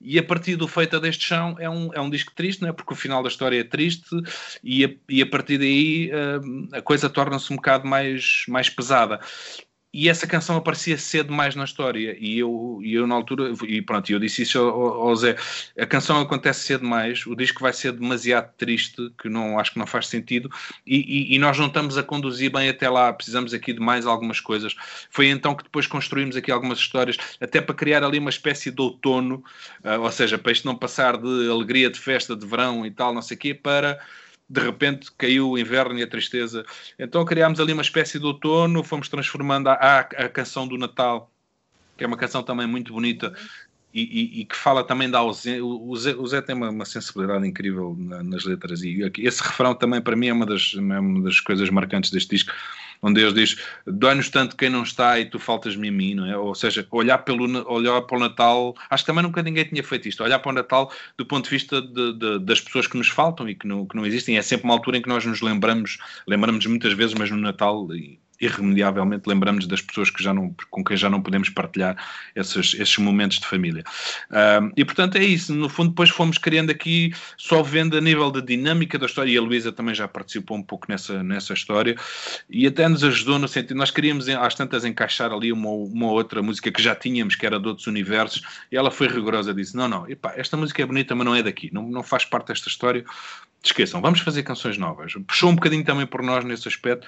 [0.04, 2.74] e a partir do Feita deste Chão é um, é um disco triste, não é?
[2.74, 4.10] porque o final da história é triste
[4.64, 9.20] e a, e a partir daí uh, a coisa torna-se um bocado mais, mais pesada
[9.94, 12.16] e essa canção aparecia cedo mais na história.
[12.20, 15.36] E eu, e eu na altura e pronto, eu disse isso ao, ao, Zé
[15.78, 19.80] a canção acontece cedo mais o disco vai ser demasiado triste que não, acho que
[19.80, 20.50] não faz sentido
[20.88, 24.06] e, e, e, nós não estamos a conduzir bem até lá precisamos aqui de mais
[24.06, 24.76] algumas coisas.
[25.10, 28.82] Foi então que depois construímos aqui algumas histórias até para criar ali uma espécie de
[28.82, 29.44] outono
[29.84, 33.14] uh, ou seja, para isto não passar de alegria de festa de verão e tal,
[33.14, 34.00] não sei o quê, para
[34.52, 36.66] de repente caiu o inverno e a tristeza.
[37.00, 41.32] Então criámos ali uma espécie de outono, fomos transformando a, a, a canção do Natal,
[41.98, 43.34] que é uma canção também muito bonita
[43.94, 45.64] e, e, e que fala também da ausência.
[45.64, 49.74] O Zé, o Zé tem uma, uma, sensibilidade incrível na, nas letras e esse refrão
[49.74, 52.54] também para mim é uma das, é uma das coisas marcantes deste disco
[53.02, 56.38] onde Deus diz: dói-nos tanto quem não está e tu faltas-me a mim, não é?
[56.38, 60.08] Ou seja, olhar, pelo, olhar para o Natal, acho que também nunca ninguém tinha feito
[60.08, 63.10] isto, olhar para o Natal do ponto de vista de, de, das pessoas que nos
[63.10, 64.38] faltam e que não, que não existem.
[64.38, 67.88] É sempre uma altura em que nós nos lembramos, lembramos muitas vezes, mas no Natal.
[67.94, 71.96] E, irremediavelmente lembramos das pessoas que já não, com quem já não podemos partilhar
[72.36, 73.84] esses, esses momentos de família.
[74.30, 78.32] Um, e portanto é isso, no fundo depois fomos criando aqui, só vendo a nível
[78.32, 81.96] da dinâmica da história, e a Luísa também já participou um pouco nessa, nessa história,
[82.50, 86.42] e até nos ajudou no sentido, nós queríamos às tantas encaixar ali uma, uma outra
[86.42, 89.88] música que já tínhamos, que era de outros universos, e ela foi rigorosa, disse, não,
[89.88, 92.68] não, epá, esta música é bonita, mas não é daqui, não, não faz parte desta
[92.68, 93.06] história,
[93.64, 95.14] esqueçam, vamos fazer canções novas.
[95.28, 97.08] Puxou um bocadinho também por nós nesse aspecto,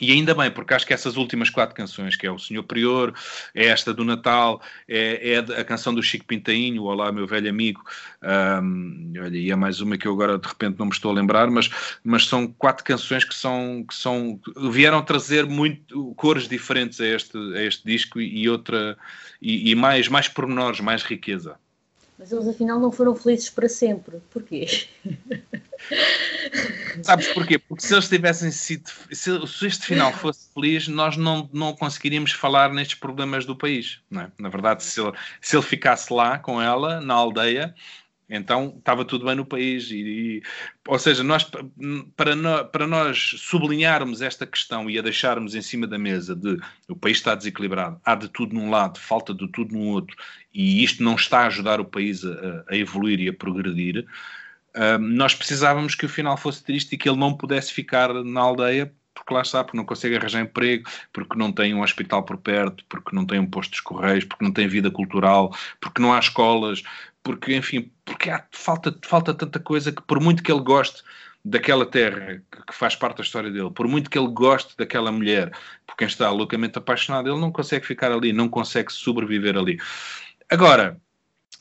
[0.00, 3.12] e ainda bem, porque acho que essas últimas quatro canções, que é o Senhor Prior,
[3.54, 7.84] é esta do Natal, é, é a canção do Chico Pintainho, Olá, meu velho amigo,
[8.62, 11.14] um, olha, e é mais uma que eu agora de repente não me estou a
[11.14, 11.70] lembrar, mas,
[12.02, 14.40] mas são quatro canções que são, que são
[14.70, 18.96] vieram trazer muito cores diferentes a este, a este disco e, outra
[19.40, 21.56] e, e, mais, mais pormenores, mais riqueza.
[22.18, 24.18] Mas eles afinal não foram felizes para sempre.
[24.30, 24.86] Porquê?
[27.02, 27.58] Sabes porquê?
[27.58, 28.88] Porque se eles tivessem sido.
[29.10, 34.00] Se, se, este final fosse feliz, nós não, não conseguiríamos falar nestes problemas do país.
[34.08, 34.32] Não é?
[34.38, 37.74] Na verdade, se ele, se ele ficasse lá com ela, na aldeia,
[38.28, 39.90] então estava tudo bem no país.
[39.90, 40.42] E, e,
[40.88, 41.44] ou seja, nós,
[42.16, 46.58] para, no, para nós sublinharmos esta questão e a deixarmos em cima da mesa de
[46.88, 50.16] o país está desequilibrado, há de tudo num lado, falta de tudo num outro,
[50.52, 54.06] e isto não está a ajudar o país a, a evoluir e a progredir,
[54.74, 58.40] uh, nós precisávamos que o final fosse triste e que ele não pudesse ficar na
[58.40, 62.36] aldeia porque lá está, porque não consegue arranjar emprego, porque não tem um hospital por
[62.36, 66.12] perto, porque não tem um posto dos correios, porque não tem vida cultural, porque não
[66.12, 66.82] há escolas,
[67.24, 71.02] porque, enfim, porque há, falta, falta tanta coisa que, por muito que ele goste
[71.42, 75.50] daquela terra que faz parte da história dele, por muito que ele goste daquela mulher
[75.86, 79.78] por quem está loucamente apaixonado, ele não consegue ficar ali, não consegue sobreviver ali.
[80.50, 81.00] Agora,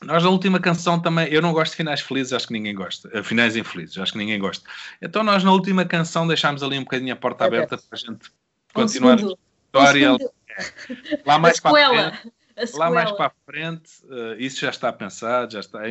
[0.03, 3.09] nós na última canção também, eu não gosto de finais felizes, acho que ninguém gosta.
[3.13, 4.69] Eh, finais infelizes, acho que ninguém gosta.
[5.01, 8.31] Então nós na última canção deixámos ali um bocadinho a porta aberta para a gente
[8.73, 10.13] continuar um a história.
[10.13, 10.17] Um
[11.25, 12.33] lá mais para a frente,
[12.75, 15.81] lá mais para a frente, uh, isso já está pensado, já, está,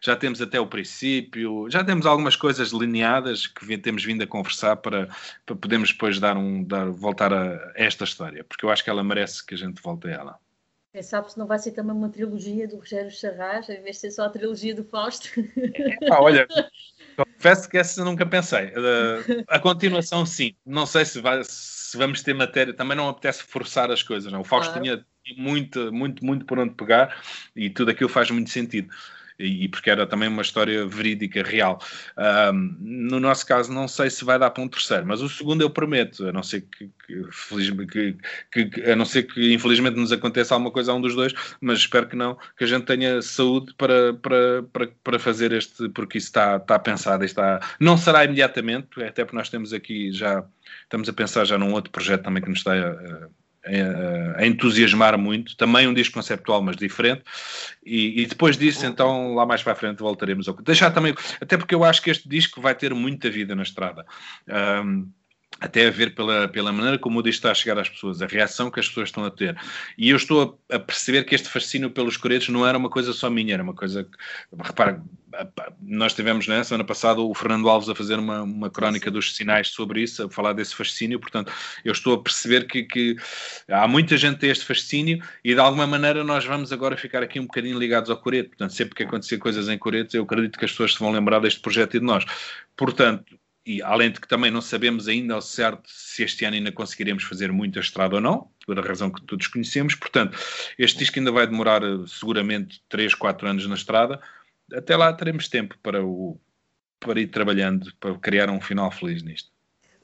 [0.00, 4.76] já temos até o princípio, já temos algumas coisas delineadas que temos vindo a conversar
[4.76, 5.08] para,
[5.46, 9.02] para podermos depois dar um, dar, voltar a esta história, porque eu acho que ela
[9.02, 10.38] merece que a gente volte a ela.
[10.92, 14.00] Quem sabe se não vai ser também uma trilogia do Rogério Charras, em vez de
[14.02, 15.26] ser só a trilogia do Fausto.
[16.02, 16.46] É, olha,
[17.16, 18.66] confesso que essa nunca pensei.
[18.66, 20.54] Uh, a continuação, sim.
[20.66, 22.74] Não sei se, vai, se, vamos ter matéria.
[22.74, 24.30] Também não apetece forçar as coisas.
[24.30, 24.42] Não?
[24.42, 24.82] O Fausto claro.
[24.82, 25.06] tinha
[25.36, 27.16] muito, muito, muito por onde pegar
[27.54, 28.88] e tudo aquilo faz muito sentido
[29.38, 31.80] e porque era também uma história verídica, real.
[32.16, 35.62] Um, no nosso caso, não sei se vai dar para um terceiro, mas o segundo
[35.62, 38.16] eu prometo, a não ser que, que,
[38.50, 41.32] que, que, a não ser que infelizmente nos aconteça alguma coisa a um dos dois,
[41.60, 45.88] mas espero que não, que a gente tenha saúde para, para, para, para fazer este,
[45.88, 50.44] porque isso está, está pensado, está, não será imediatamente, até porque nós temos aqui já,
[50.82, 53.28] estamos a pensar já num outro projeto também que nos está a,
[54.40, 57.22] entusiasmar muito, também um disco conceptual, mas diferente,
[57.84, 60.54] e, e, depois disso, então, lá mais para a frente voltaremos ao...
[60.56, 64.04] Deixar também, até porque eu acho que este disco vai ter muita vida na estrada.
[64.84, 65.08] Um,
[65.60, 68.26] até a ver pela, pela maneira como o disco está a chegar às pessoas, a
[68.26, 69.56] reação que as pessoas estão a ter.
[69.96, 73.12] E eu estou a, a perceber que este fascínio pelos coretos não era uma coisa
[73.12, 74.10] só minha, era uma coisa que,
[74.60, 75.00] repara,
[75.80, 79.34] nós tivemos na né, semana passada o Fernando Alves a fazer uma, uma crónica dos
[79.34, 81.52] sinais sobre isso, a falar desse fascínio, portanto,
[81.84, 83.16] eu estou a perceber que, que
[83.68, 87.40] há muita gente tem este fascínio e de alguma maneira nós vamos agora ficar aqui
[87.40, 90.64] um bocadinho ligados ao coreto, portanto, sempre que acontecer coisas em coreto, eu acredito que
[90.64, 92.24] as pessoas se vão lembrar deste projeto e de nós.
[92.76, 96.72] Portanto, e além de que também não sabemos ainda ao certo se este ano ainda
[96.72, 99.94] conseguiremos fazer muita estrada ou não, por a razão que todos conhecemos.
[99.94, 100.36] Portanto,
[100.78, 104.20] este disco ainda vai demorar eh, seguramente 3, 4 anos na estrada.
[104.74, 106.40] Até lá teremos tempo para, o,
[107.00, 109.50] para ir trabalhando, para criar um final feliz nisto.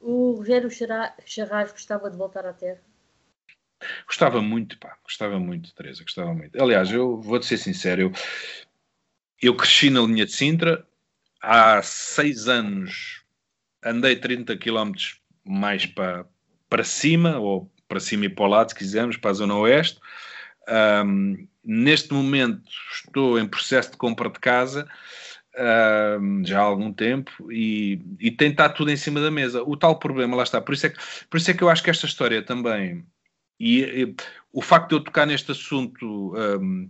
[0.00, 2.80] O Rogério Charras gostava de voltar à Terra?
[4.06, 6.60] Gostava muito, pá, gostava muito, Teresa, gostava muito.
[6.60, 8.12] Aliás, eu vou-te ser sincero, eu,
[9.40, 10.86] eu cresci na linha de Sintra,
[11.40, 13.24] há seis anos
[13.84, 14.92] andei 30 km
[15.44, 16.26] mais para,
[16.68, 20.00] para cima, ou para cima e para o lado, se quisermos, para a zona oeste.
[21.04, 22.62] Um, neste momento
[22.92, 24.88] estou em processo de compra de casa,
[26.20, 29.62] um, já há algum tempo, e, e tem estado tudo em cima da mesa.
[29.62, 30.60] O tal problema, lá está.
[30.60, 30.98] Por isso é que,
[31.28, 33.04] por isso é que eu acho que esta história também,
[33.58, 34.14] e, e
[34.52, 36.88] o facto de eu tocar neste assunto, um,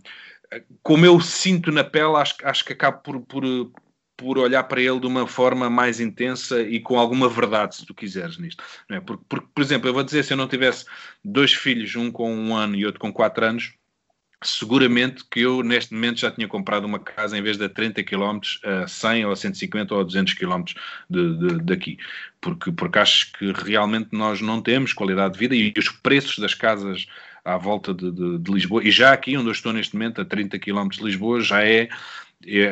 [0.83, 3.71] como eu sinto na pele, acho, acho que acabo por, por
[4.19, 7.93] por olhar para ele de uma forma mais intensa e com alguma verdade, se tu
[7.93, 8.61] quiseres, nisto.
[8.89, 8.99] É?
[8.99, 10.85] porque, porque, por exemplo, eu vou dizer, se eu não tivesse
[11.23, 13.73] dois filhos, um com um ano e outro com quatro anos,
[14.43, 18.39] seguramente que eu neste momento já tinha comprado uma casa em vez de 30 km
[18.63, 20.63] a 100 ou a 150 ou a 200 km
[21.09, 21.97] de, de, daqui,
[22.41, 26.53] porque, porque acho que realmente nós não temos qualidade de vida e os preços das
[26.53, 27.07] casas
[27.43, 30.25] à volta de, de, de Lisboa, e já aqui onde eu estou neste momento, a
[30.25, 31.89] 30 km de Lisboa, já é,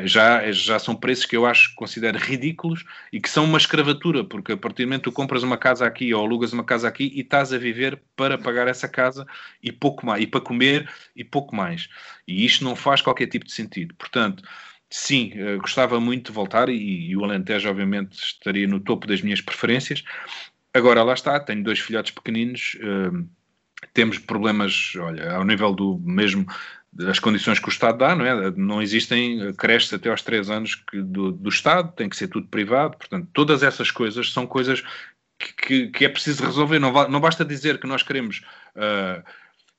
[0.05, 4.53] já, já são preços que eu acho, considero ridículos e que são uma escravatura, porque
[4.53, 7.11] a partir do momento que tu compras uma casa aqui ou alugas uma casa aqui
[7.13, 9.25] e estás a viver para pagar essa casa
[9.61, 11.89] e pouco mais, e para comer e pouco mais.
[12.27, 13.93] E isto não faz qualquer tipo de sentido.
[13.95, 14.41] Portanto,
[14.89, 19.21] sim, eh, gostava muito de voltar e, e o Alentejo, obviamente, estaria no topo das
[19.21, 20.03] minhas preferências.
[20.73, 22.77] Agora, lá está, tenho dois filhotes pequeninos.
[22.81, 23.27] Uh,
[23.93, 26.45] temos problemas, olha, ao nível do mesmo
[27.05, 28.51] as condições que o Estado dá, não é?
[28.51, 32.47] Não existem creches até aos 3 anos que, do, do, Estado, tem que ser tudo
[32.47, 34.83] privado, portanto, todas essas coisas são coisas
[35.37, 36.79] que, que, que é preciso resolver.
[36.79, 38.41] Não, não, basta dizer que nós queremos
[38.75, 39.23] uh,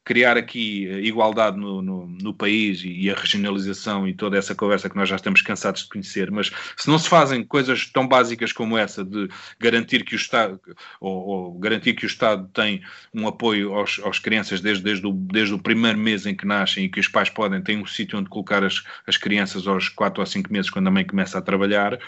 [0.08, 4.88] criar aqui igualdade no, no, no país e, e, a regionalização e toda essa conversa
[4.88, 8.50] que nós já estamos cansados de conhecer, mas se não se fazem coisas tão básicas
[8.50, 9.28] como essa de
[9.60, 10.58] garantir que o Estado
[10.98, 12.80] ou, ou garantir que o Estado tem
[13.12, 16.86] um apoio aos, aos crianças desde, desde, o, desde o primeiro mês em que nascem
[16.86, 20.22] e que os pais podem ter um sítio onde colocar as, as crianças aos 4
[20.22, 21.98] ou 5 meses quando a mãe começa a trabalhar,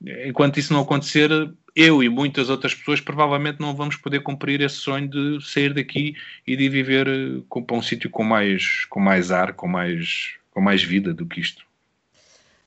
[0.00, 1.30] enquanto isso não acontecer,
[1.74, 6.14] eu e muitas outras pessoas provavelmente não vamos poder cumprir esse sonho de sair daqui
[6.46, 10.36] e de viver eh, com, para um sítio com mais, com mais ar, com mais,
[10.50, 11.66] com mais vida do que isto.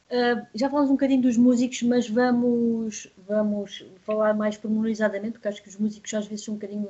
[0.10, 5.64] Uh, já falamos um bocadinho dos músicos, mas vamos, vamos falar mais pormenorizadamente, porque acho
[5.64, 6.88] que os músicos às vezes são um bocadinho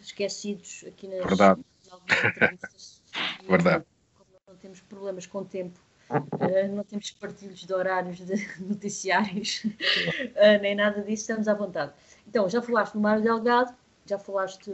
[0.00, 1.60] esquecidos aqui nas, Verdade.
[1.90, 3.02] nas
[3.48, 3.84] Verdade.
[4.16, 5.80] Como não temos problemas com o tempo,
[6.10, 11.92] Uh, não temos partilhos de horários de noticiários, uh, nem nada disso, estamos à vontade.
[12.26, 13.72] Então, já falaste no Mário Delgado,
[14.04, 14.70] já falaste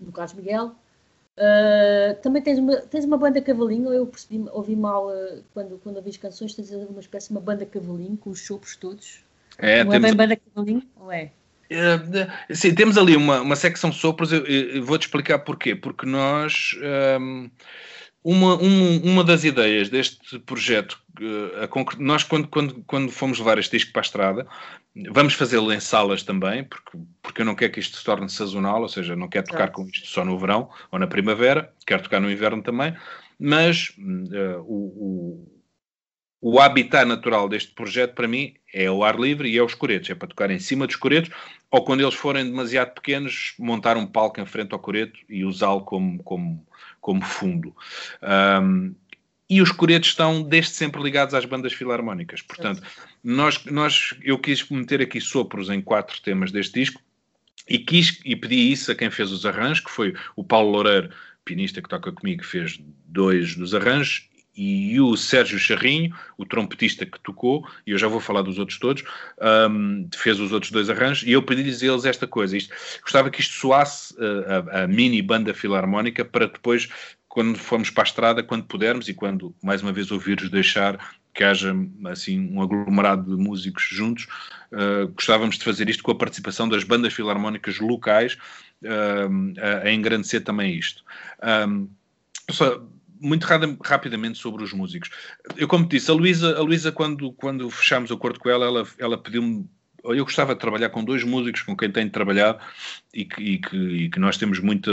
[0.00, 0.74] no Carlos Miguel.
[1.36, 5.08] Uh, também tens uma, tens uma banda cavalinho, eu percebi, ouvi mal
[5.52, 8.76] quando, quando ouvi as canções, tens uma espécie de uma banda cavalinho, com os chopos
[8.76, 9.24] todos.
[9.58, 10.10] É, não temos...
[10.10, 11.32] é bem banda cavalinho, ou é?
[12.54, 15.74] sim, temos ali uma, uma secção sopros, eu, eu vou-te explicar porquê.
[15.74, 16.78] Porque nós...
[17.20, 17.50] Um
[18.24, 23.76] uma, uma, uma das ideias deste projeto, uh, nós quando, quando, quando fomos levar este
[23.76, 24.46] disco para a estrada,
[25.10, 28.80] vamos fazê-lo em salas também, porque, porque eu não quero que isto se torne sazonal,
[28.80, 32.20] ou seja, não quero tocar com isto só no verão ou na primavera, quero tocar
[32.20, 32.96] no inverno também,
[33.38, 35.53] mas uh, o, o,
[36.46, 40.10] o habitat natural deste projeto para mim é o ar livre e é os coretos,
[40.10, 41.30] é para tocar em cima dos coretos,
[41.70, 45.80] ou quando eles forem demasiado pequenos, montar um palco em frente ao coreto e usá-lo
[45.80, 46.62] como, como
[47.00, 47.74] como fundo.
[48.62, 48.94] Um,
[49.48, 52.42] e os coretos estão desde sempre ligados às bandas filarmónicas.
[52.42, 52.82] Portanto,
[53.22, 57.00] nós, nós, eu quis meter aqui sopros em quatro temas deste disco
[57.66, 61.10] e quis e pedi isso a quem fez os arranjos, que foi o Paulo Loureiro,
[61.42, 67.18] pianista que toca comigo, fez dois dos arranjos, e o Sérgio Charrinho, o trompetista que
[67.20, 69.02] tocou, e eu já vou falar dos outros todos,
[69.70, 72.56] um, fez os outros dois arranjos, e eu pedi-lhes a eles esta coisa.
[72.56, 76.88] Isto, gostava que isto soasse uh, a, a, mini banda filarmónica para depois,
[77.28, 80.98] quando formos para a estrada, quando pudermos e quando mais uma vez o vírus deixar,
[81.34, 81.74] que haja
[82.06, 84.28] assim um aglomerado de músicos juntos.
[84.70, 88.38] Uh, gostávamos de fazer isto com a participação das bandas filarmónicas locais,
[88.84, 91.02] uh, a engrandecer também isto.
[91.68, 91.88] Um,
[92.50, 92.80] só,
[93.24, 93.44] muito
[93.82, 95.10] rapidamente sobre os músicos.
[95.56, 98.86] Eu, como disse, a Luísa, a Luísa quando, quando fechámos o acordo com ela, ela,
[98.98, 99.66] ela pediu-me
[100.04, 102.58] eu gostava de trabalhar com dois músicos com quem tenho trabalhado
[103.14, 104.92] e que, e que, e que nós temos muita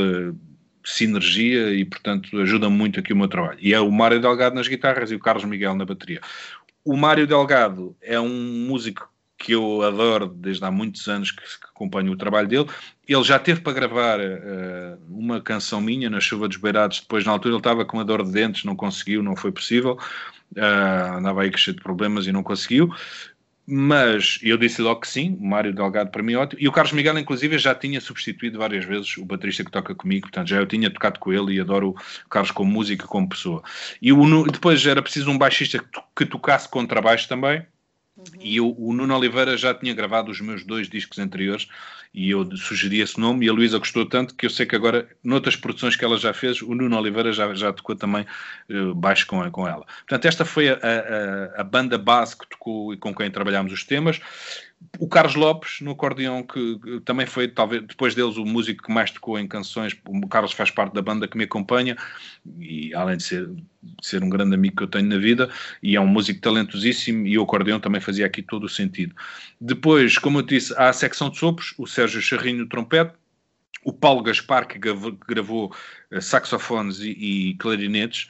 [0.85, 3.57] sinergia e, portanto, ajuda muito aqui o meu trabalho.
[3.61, 6.21] E é o Mário Delgado nas guitarras e o Carlos Miguel na bateria.
[6.83, 9.10] O Mário Delgado é um músico
[9.41, 12.69] que eu adoro desde há muitos anos que, que acompanho o trabalho dele.
[13.07, 16.99] Ele já teve para gravar uh, uma canção minha na Chuva dos Beirados.
[17.01, 19.97] Depois, na altura, ele estava com uma dor de dentes, não conseguiu, não foi possível.
[20.55, 22.93] Uh, andava aí cheio de problemas e não conseguiu
[23.73, 26.71] mas eu disse logo que sim, o Mário Delgado para mim é ótimo, e o
[26.71, 30.57] Carlos Miguel inclusive já tinha substituído várias vezes o baterista que toca comigo, portanto já
[30.57, 31.91] eu tinha tocado com ele e adoro
[32.25, 33.63] o Carlos como música, como pessoa.
[34.01, 35.85] E o, depois era preciso um baixista que,
[36.17, 37.65] que tocasse contrabaixo também.
[38.39, 41.67] E eu, o Nuno Oliveira já tinha gravado os meus dois discos anteriores,
[42.13, 45.07] e eu sugeri esse nome e a Luísa gostou tanto que eu sei que agora,
[45.23, 48.25] noutras produções que ela já fez, o Nuno Oliveira já, já tocou também
[48.69, 49.85] uh, baixo com, com ela.
[49.85, 53.85] Portanto, esta foi a, a, a banda base que tocou e com quem trabalhámos os
[53.85, 54.19] temas
[54.99, 59.11] o Carlos Lopes no acordeão, que, também foi, talvez, depois deles, o músico que mais
[59.11, 59.95] tocou em canções.
[60.07, 61.95] O Carlos faz parte da banda que me acompanha,
[62.59, 63.49] e além de ser,
[64.01, 65.49] ser um grande amigo que eu tenho na vida,
[65.81, 69.15] e é um músico talentosíssimo, e o acordeão também fazia aqui todo o sentido.
[69.59, 73.13] Depois, como eu disse, há a secção de sopros, o Sérgio Charrinho trompete,
[73.83, 75.75] o Paulo Gaspar, que gravou, gravou
[76.11, 78.29] eh, saxofones e, e clarinetes,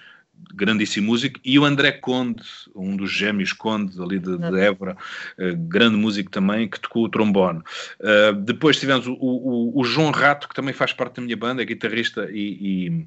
[0.54, 2.44] grandíssimo músico, e o André Conde,
[2.76, 4.96] um dos gêmeos Conde ali de, de Évora,
[5.38, 7.60] uh, grande músico também, que tocou o trombone.
[8.00, 11.62] Uh, depois tivemos o, o, o, João Rato, que também faz parte da minha banda,
[11.62, 12.98] é guitarrista e,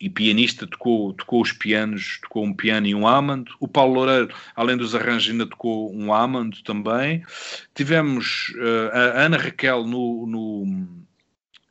[0.00, 3.50] e, e, pianista, tocou, tocou os pianos, tocou um piano e um Hammond.
[3.58, 7.24] O Paulo Loureiro, além dos arranjos, ainda tocou um Hammond também.
[7.74, 11.06] Tivemos uh, a Ana Raquel no, no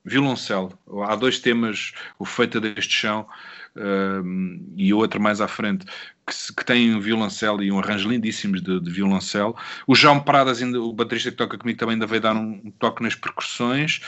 [0.03, 0.77] violoncelo.
[1.05, 3.27] Há dois temas, o Feita deste Chão,
[3.75, 5.85] uh, e outro mais à frente,
[6.25, 9.55] que, que tem um violoncelo e um arranjo lindíssimos de, de violoncelo.
[9.87, 12.71] O João Pradas, ainda, o baterista que toca comigo, também ainda veio dar um, um
[12.71, 14.01] toque nas percussões.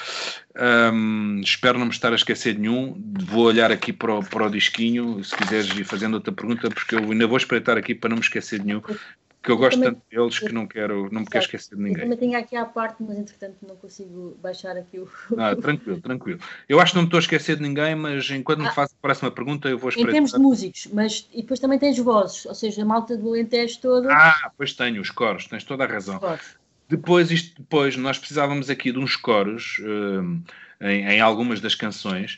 [0.94, 3.02] Um, espero não me estar a esquecer de nenhum.
[3.26, 6.96] Vou olhar aqui para o, para o disquinho, se quiseres ir fazendo outra pergunta, porque
[6.96, 8.82] eu ainda vou espreitar aqui para não me esquecer de nenhum
[9.42, 12.04] que eu gosto também, tanto deles que não quero, não me quero esquecer de ninguém.
[12.04, 15.10] Eu também tenho aqui à parte, mas entretanto não consigo baixar aqui o.
[15.38, 16.40] Ah, tranquilo, tranquilo.
[16.70, 18.94] Eu acho que não me estou a esquecer de ninguém, mas enquanto ah, me faço
[18.94, 20.10] a próxima pergunta, eu vou esperar.
[20.10, 23.30] Em termos de músicos, mas e depois também tens vozes, ou seja, a malta do
[23.30, 24.14] Alentejo toda.
[24.14, 26.20] Ah, pois tenho, os coros, tens toda a razão.
[26.88, 30.44] Depois, isto, depois, nós precisávamos aqui de uns coros uh,
[30.82, 32.36] em, em algumas das canções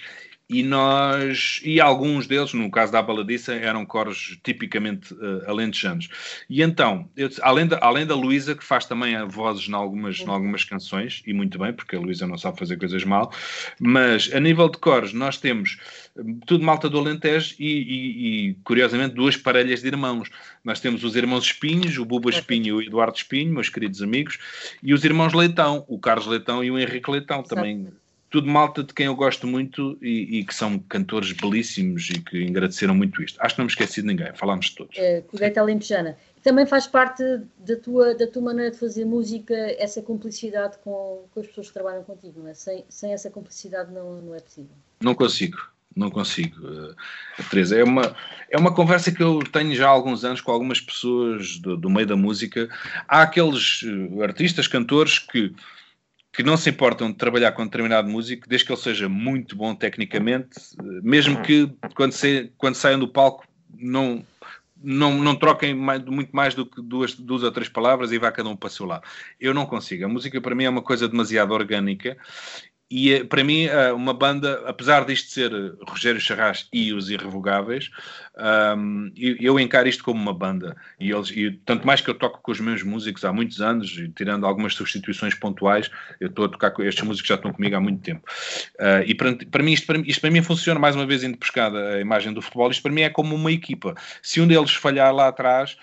[0.54, 6.10] e nós e alguns deles, no caso da Baladiça, eram coros tipicamente uh, alentejanos.
[6.50, 10.30] E então, eu, além, da, além da Luísa, que faz também vozes em algumas, em
[10.30, 13.32] algumas canções, e muito bem, porque a Luísa não sabe fazer coisas mal,
[13.80, 15.78] mas a nível de coros, nós temos
[16.18, 20.30] eh, tudo malta do Alentejo e, e, e, curiosamente, duas parelhas de irmãos.
[20.64, 24.38] Nós temos os irmãos Espinhos, o Buba Espinho e o Eduardo Espinho, meus queridos amigos,
[24.84, 27.88] e os irmãos Leitão, o Carlos Leitão e o Henrique Leitão, também
[28.34, 32.48] tudo malta de quem eu gosto muito e, e, que são cantores belíssimos e que
[32.48, 33.40] agradeceram muito isto.
[33.40, 34.98] Acho que não me esqueci de ninguém, falámos de todos.
[34.98, 36.18] É, Colheita Alentejana.
[36.42, 37.24] Também faz parte
[37.60, 41.74] da tua, da tua maneira de fazer música essa cumplicidade com, com as pessoas que
[41.76, 42.56] trabalham contigo, não é?
[42.56, 44.76] Sem, sem essa cumplicidade não, não é possível.
[45.00, 45.60] Não consigo,
[45.96, 46.96] não consigo, uh,
[47.52, 47.78] Teresa.
[47.78, 48.16] É uma,
[48.50, 51.88] é uma conversa que eu tenho já há alguns anos com algumas pessoas do, do
[51.88, 52.68] meio da música.
[53.08, 55.54] Há aqueles uh, artistas, cantores que
[56.34, 59.76] que não se importam de trabalhar com determinado músico, desde que ele seja muito bom
[59.76, 60.60] tecnicamente,
[61.04, 63.46] mesmo que quando, se, quando saiam do palco
[63.78, 64.26] não,
[64.84, 68.32] não, não troquem mais, muito mais do que duas, duas ou três palavras e vá
[68.32, 69.04] cada um para o seu lado.
[69.40, 70.06] Eu não consigo.
[70.06, 72.18] A música para mim é uma coisa demasiado orgânica
[72.90, 77.10] e eh, para mim, eh, uma banda, apesar disto ser eh, Rogério Charras e os
[77.10, 77.90] Irrevogáveis,
[79.16, 80.76] eu, encaro isto como uma banda.
[81.00, 84.00] E, eles, e tanto mais que eu toco com os meus músicos há muitos anos,
[84.16, 87.80] tirando algumas substituições pontuais, eu estou a tocar com estes músicos já estão comigo há
[87.80, 88.22] muito tempo.
[88.80, 91.38] Uh, e para, para, mim, isto, para, isto para mim funciona, mais uma vez, indo
[91.38, 93.94] pescada a imagem do futebol, isto para mim é como uma equipa.
[94.22, 95.78] Se um deles falhar lá atrás,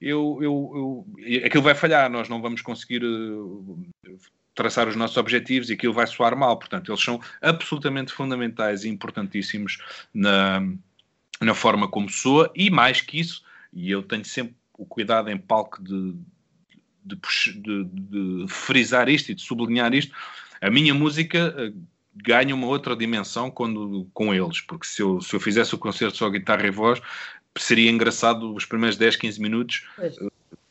[0.00, 3.02] eu, eu, eu aquilo vai falhar, nós não vamos conseguir.
[4.54, 6.56] Traçar os nossos objetivos e aquilo vai soar mal.
[6.56, 9.78] Portanto, eles são absolutamente fundamentais e importantíssimos
[10.12, 10.62] na,
[11.40, 13.42] na forma como soa e mais que isso,
[13.72, 16.14] e eu tenho sempre o cuidado em palco de,
[17.04, 17.16] de,
[17.60, 20.14] de, de frisar isto e de sublinhar isto,
[20.60, 21.72] a minha música eh,
[22.14, 26.16] ganha uma outra dimensão quando, com eles, porque se eu, se eu fizesse o concerto
[26.16, 27.00] só guitarra e voz,
[27.58, 29.86] seria engraçado os primeiros 10, 15 minutos.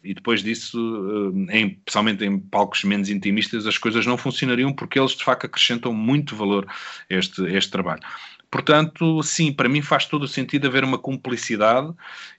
[0.04, 5.12] E depois disso, em, especialmente em palcos menos intimistas, as coisas não funcionariam porque eles
[5.12, 8.02] de facto acrescentam muito valor a este, a este trabalho.
[8.52, 11.92] Portanto, sim, para mim faz todo o sentido haver uma cumplicidade,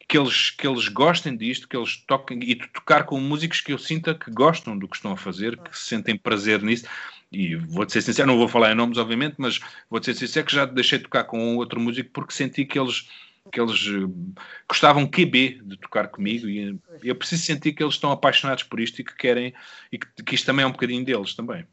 [0.06, 3.78] que eles, que eles gostem disto, que eles toquem e tocar com músicos que eu
[3.78, 6.84] sinta que gostam do que estão a fazer, que sentem prazer nisso.
[7.32, 9.58] E vou-te ser sincero, não vou falar em nomes, obviamente, mas
[9.90, 13.08] vou-te ser sincero que já deixei de tocar com outro músico porque senti que eles
[13.52, 14.34] que eles eh,
[14.68, 19.00] gostavam QB de tocar comigo e eu preciso sentir que eles estão apaixonados por isto
[19.00, 19.52] e que querem
[19.92, 21.66] e que, que isto também é um bocadinho deles também.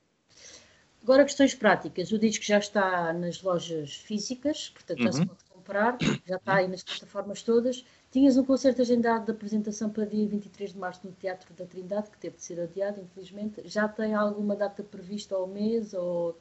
[1.01, 2.11] Agora, questões práticas.
[2.11, 5.13] O disco já está nas lojas físicas, portanto já uhum.
[5.13, 5.97] se pode comprar,
[6.27, 7.83] já está aí nas plataformas todas.
[8.11, 12.11] Tinhas um concerto agendado de apresentação para dia 23 de março no Teatro da Trindade,
[12.11, 13.61] que teve de ser adiado, infelizmente.
[13.65, 16.37] Já tem alguma data prevista ao mês ou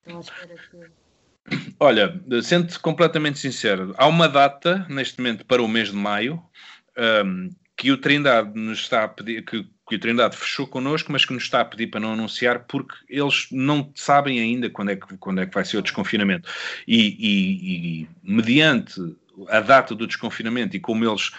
[0.00, 1.05] estão à espera que.
[1.78, 6.42] Olha, sendo completamente sincero, há uma data neste momento para o mês de maio
[7.24, 11.24] um, que o Trindade nos está a pedir, que que a Trindade fechou connosco, mas
[11.24, 14.96] que nos está a pedir para não anunciar porque eles não sabem ainda quando é
[14.96, 16.50] que, quando é que vai ser o desconfinamento.
[16.86, 19.00] E, e, e mediante
[19.48, 21.30] a data do desconfinamento e como eles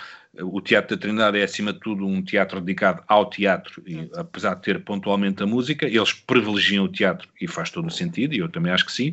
[0.41, 4.55] o Teatro da Trindade é, acima de tudo, um teatro dedicado ao teatro, e, apesar
[4.55, 8.39] de ter pontualmente a música, eles privilegiam o teatro e faz todo o sentido, e
[8.39, 9.11] eu também acho que sim.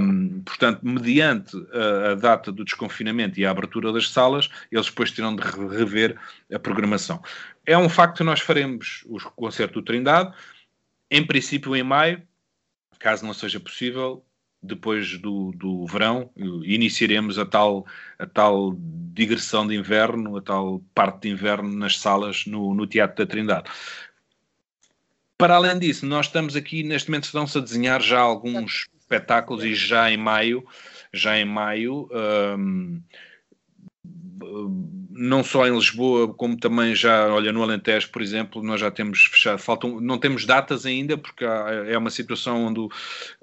[0.00, 5.10] Um, portanto, mediante a, a, data do desconfinamento e a abertura das salas, eles depois
[5.10, 6.16] terão de rever
[6.52, 7.22] a programação.
[7.64, 10.34] É um facto que nós faremos o concerto do Trindade,
[11.10, 12.22] em princípio em maio,
[12.98, 14.24] caso não seja possível,
[14.62, 17.86] depois do, do verão, iniciaremos a tal,
[18.18, 18.74] a tal
[19.12, 23.70] digressão de inverno, a tal parte de inverno nas salas no, no Teatro da Trindade.
[25.36, 29.74] Para além disso, nós estamos aqui, neste momento estão-se a desenhar já alguns espetáculos e
[29.74, 30.66] já em maio,
[31.12, 32.08] já em maio,
[32.58, 33.00] um,
[35.18, 39.26] não só em Lisboa, como também já, olha, no Alentejo, por exemplo, nós já temos
[39.26, 42.88] fechado, faltam, não temos datas ainda, porque há, é uma situação onde o,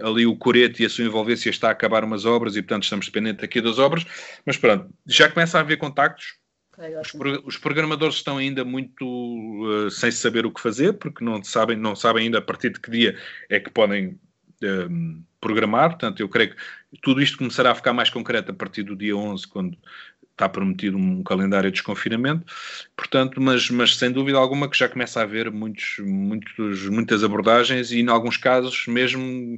[0.02, 3.08] ali o Coreto e a sua envolvência está a acabar umas obras e, portanto, estamos
[3.08, 4.06] dependentes aqui das obras,
[4.46, 6.36] mas pronto, já começa a haver contactos.
[6.78, 11.44] Okay, os, os, programadores estão ainda muito uh, sem saber o que fazer, porque não
[11.44, 13.18] sabem, não sabem ainda a partir de que dia
[13.50, 14.20] é que podem
[14.64, 15.92] uh, programar.
[15.92, 16.58] Portanto, eu creio que
[17.02, 19.78] tudo isto começará a ficar mais concreto a partir do dia 11, quando
[20.36, 22.46] está prometido um calendário de desconfinamento,
[22.96, 27.92] portanto, mas, mas sem dúvida alguma que já começa a haver muitos, muitos, muitas abordagens
[27.92, 29.56] e em alguns casos mesmo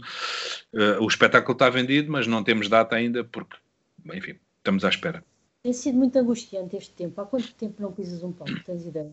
[0.73, 3.57] uh, o espetáculo está vendido, mas não temos data ainda porque,
[4.13, 5.23] enfim, estamos à espera.
[5.63, 7.19] Tem sido muito angustiante este tempo.
[7.19, 8.63] Há quanto tempo não pisas um palco?
[8.63, 9.11] Tens ideia?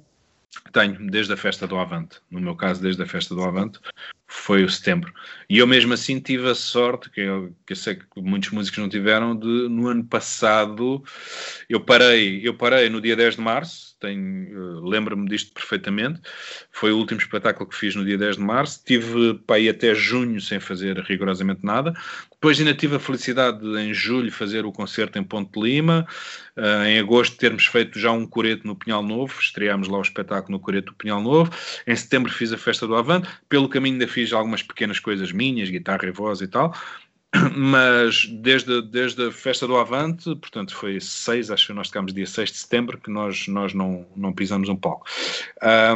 [0.72, 2.20] Tenho, desde a festa do Avante.
[2.30, 3.80] No meu caso, desde a festa do Avante,
[4.44, 5.10] foi o setembro.
[5.48, 8.78] E eu mesmo assim tive a sorte, que eu, que eu sei que muitos músicos
[8.78, 11.02] não tiveram, de no ano passado
[11.66, 16.20] eu parei, eu parei no dia 10 de março, tenho, uh, lembro-me disto perfeitamente,
[16.70, 19.94] foi o último espetáculo que fiz no dia 10 de março, tive para ir até
[19.94, 21.94] junho sem fazer rigorosamente nada,
[22.30, 26.06] depois ainda tive a felicidade de em julho fazer o concerto em Ponte Lima,
[26.56, 30.52] uh, em agosto termos feito já um coreto no Pinhal Novo, estreámos lá o espetáculo
[30.52, 31.50] no coreto do Pinhal Novo,
[31.86, 35.70] em setembro fiz a festa do Avante, pelo caminho ainda fiz algumas pequenas coisas minhas,
[35.70, 36.74] guitarra e voz e tal,
[37.56, 42.26] mas desde, desde a festa do Avante, portanto foi 6, acho que nós tocámos dia
[42.26, 45.06] 6 de setembro, que nós, nós não, não pisamos um palco.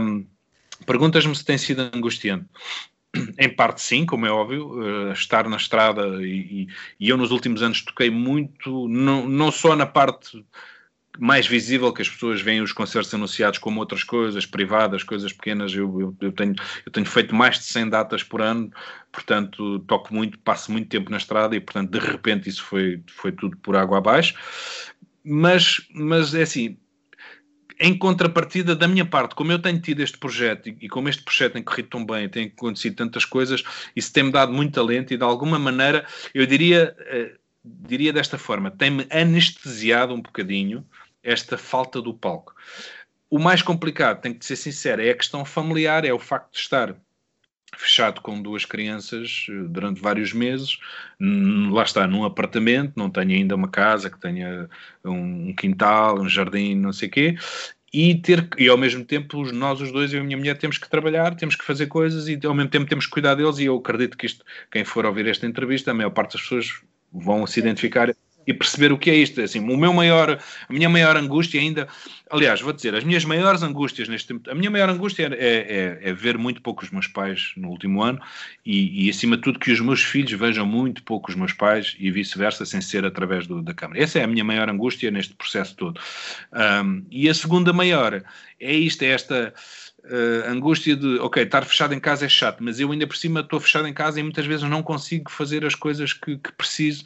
[0.01, 0.27] Um,
[0.87, 2.47] Perguntas-me se tem sido angustiante.
[3.39, 6.69] Em parte sim, como é óbvio, uh, estar na estrada e,
[7.01, 10.45] e, eu nos últimos anos toquei muito, não, não só na parte
[11.19, 15.75] mais visível que as pessoas veem os concertos anunciados como outras coisas, privadas, coisas pequenas.
[15.75, 16.55] Eu, eu, eu, tenho,
[16.87, 18.71] eu tenho feito mais de 100 datas por ano,
[19.11, 23.33] portanto, toco muito, passo muito tempo na estrada e, portanto, de repente isso foi, foi
[23.33, 24.35] tudo por água abaixo.
[25.25, 26.79] Mas, mas é assim,
[27.81, 31.55] em contrapartida da minha parte, como eu tenho tido este projeto e, como este projeto
[31.55, 33.63] tem corrido tão bem, tem acontecido tantas coisas,
[33.95, 38.71] isso tem-me dado muito talento e de alguma maneira, eu diria, eh, diria desta forma,
[38.71, 40.85] tem-me anestesiado um bocadinho
[41.23, 42.55] esta falta do palco.
[43.31, 46.59] O mais complicado, tenho que ser sincero, é a questão familiar, é o facto de
[46.59, 46.97] estar
[47.77, 50.79] fechado com duas crianças eh, durante vários meses,
[51.71, 54.69] lá está, num apartamento, não tenho ainda uma casa que tenha
[55.05, 57.37] um quintal, um jardim, não sei o quê,
[57.93, 60.77] e ter e ao mesmo tempo nós os dois eu e a minha mulher temos
[60.77, 63.65] que trabalhar temos que fazer coisas e ao mesmo tempo temos que cuidar deles e
[63.65, 67.47] eu acredito que isto quem for ouvir esta entrevista a maior parte das pessoas vão
[67.47, 68.15] se identificar
[68.49, 69.43] e perceber o que é isto.
[69.43, 70.39] Assim, o meu maior,
[70.69, 71.87] a minha maior angústia ainda,
[72.31, 76.09] aliás, vou dizer, as minhas maiores angústias neste tempo, a minha maior angústia é, é,
[76.09, 78.19] é ver muito pouco os meus pais no último ano
[78.65, 81.95] e, e, acima de tudo, que os meus filhos vejam muito pouco os meus pais
[81.99, 84.03] e vice-versa, sem ser através do, da Câmara.
[84.03, 86.01] Essa é a minha maior angústia neste processo todo.
[86.83, 88.23] Um, e a segunda maior
[88.59, 89.53] é isto, é esta
[90.05, 93.41] uh, angústia de, ok, estar fechado em casa é chato, mas eu ainda por cima
[93.41, 97.05] estou fechado em casa e muitas vezes não consigo fazer as coisas que, que preciso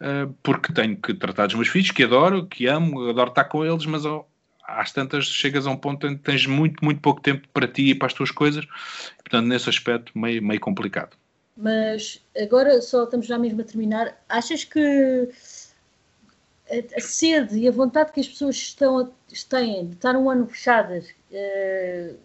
[0.00, 3.64] uh, porque tenho que tratar dos meus filhos, que adoro, que amo, adoro estar com
[3.64, 4.24] eles, mas oh,
[4.66, 7.90] às tantas chegas a um ponto em que tens muito, muito pouco tempo para ti
[7.90, 8.66] e para as tuas coisas,
[9.18, 11.16] portanto, nesse aspecto, meio, meio complicado.
[11.56, 14.16] Mas agora só estamos já mesmo a terminar.
[14.28, 15.28] Achas que
[16.96, 19.12] a, sede e a vontade que as pessoas estão
[19.48, 22.16] têm de estar um ano fechadas uh,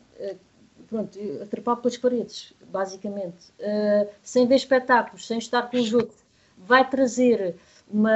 [0.88, 6.20] pronto, atrapar pelas paredes, basicamente, uh, sem ver espetáculos, sem estar com os outros,
[6.58, 7.56] vai trazer
[7.90, 8.12] uma.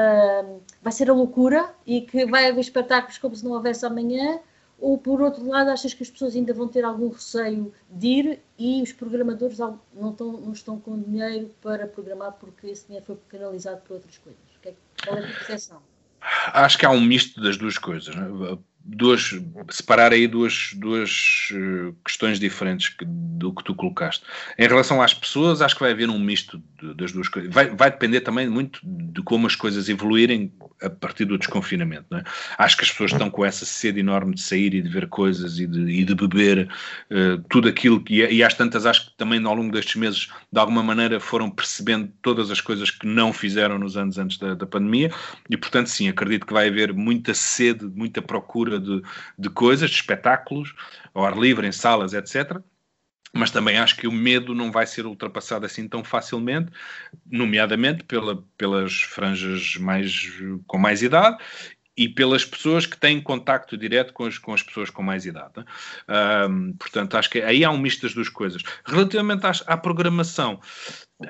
[0.81, 4.39] vai ser a loucura e que vai haver espetáculos como se não houvesse amanhã,
[4.79, 8.39] ou por outro lado, achas que as pessoas ainda vão ter algum receio de ir
[8.57, 9.79] e os programadores não
[10.09, 14.41] estão, não estão com dinheiro para programar porque esse dinheiro foi canalizado para outras coisas?
[14.65, 14.73] É
[15.05, 15.81] qual é a percepção?
[16.53, 18.15] Acho que há um misto das duas coisas.
[18.15, 18.57] Né?
[18.83, 19.33] Duas,
[19.69, 24.25] separar aí duas, duas uh, questões diferentes que, do que tu colocaste.
[24.57, 27.53] Em relação às pessoas, acho que vai haver um misto de, das duas coisas.
[27.53, 32.13] Vai, vai depender também muito de como as coisas evoluírem a partir do desconfinamento.
[32.13, 32.23] É?
[32.57, 35.59] Acho que as pessoas estão com essa sede enorme de sair e de ver coisas
[35.59, 36.67] e de, e de beber
[37.09, 38.25] uh, tudo aquilo que.
[38.25, 42.11] E às tantas, acho que também ao longo destes meses, de alguma maneira, foram percebendo
[42.21, 45.09] todas as coisas que não fizeram nos anos antes da, da pandemia.
[45.49, 49.01] E, portanto, sim, acredito que vai haver muita sede, muita procura de,
[49.37, 50.73] de coisas, de espetáculos,
[51.13, 52.61] ao ar livre, em salas, etc
[53.33, 56.71] mas também acho que o medo não vai ser ultrapassado assim tão facilmente,
[57.25, 60.31] nomeadamente pela, pelas franjas mais,
[60.67, 61.37] com mais idade
[61.97, 65.53] e pelas pessoas que têm contacto direto com as, com as pessoas com mais idade.
[65.57, 65.65] Né?
[66.47, 68.61] Um, portanto, acho que aí há um misto das duas coisas.
[68.85, 70.59] Relativamente às, à programação,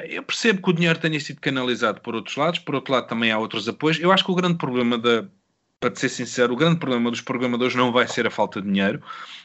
[0.09, 3.31] eu percebo que o dinheiro tenha sido canalizado por outros lados, por outro lado também
[3.31, 3.99] há outros apoios.
[3.99, 5.27] Eu acho que o grande problema da,
[5.89, 9.01] para ser sincero, o grande problema dos programadores não vai ser a falta de dinheiro,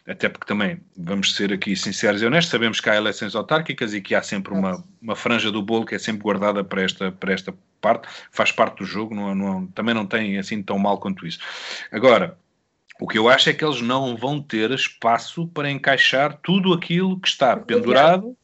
[0.06, 4.00] até porque também, vamos ser aqui sinceros e honestos, sabemos que há eleições autárquicas e
[4.00, 7.32] que há sempre uma, uma franja do bolo que é sempre guardada para esta, para
[7.32, 11.26] esta parte, faz parte do jogo, não, não, também não tem assim tão mal quanto
[11.26, 11.40] isso.
[11.90, 12.38] Agora,
[13.00, 17.18] o que eu acho é que eles não vão ter espaço para encaixar tudo aquilo
[17.18, 18.36] que está pendurado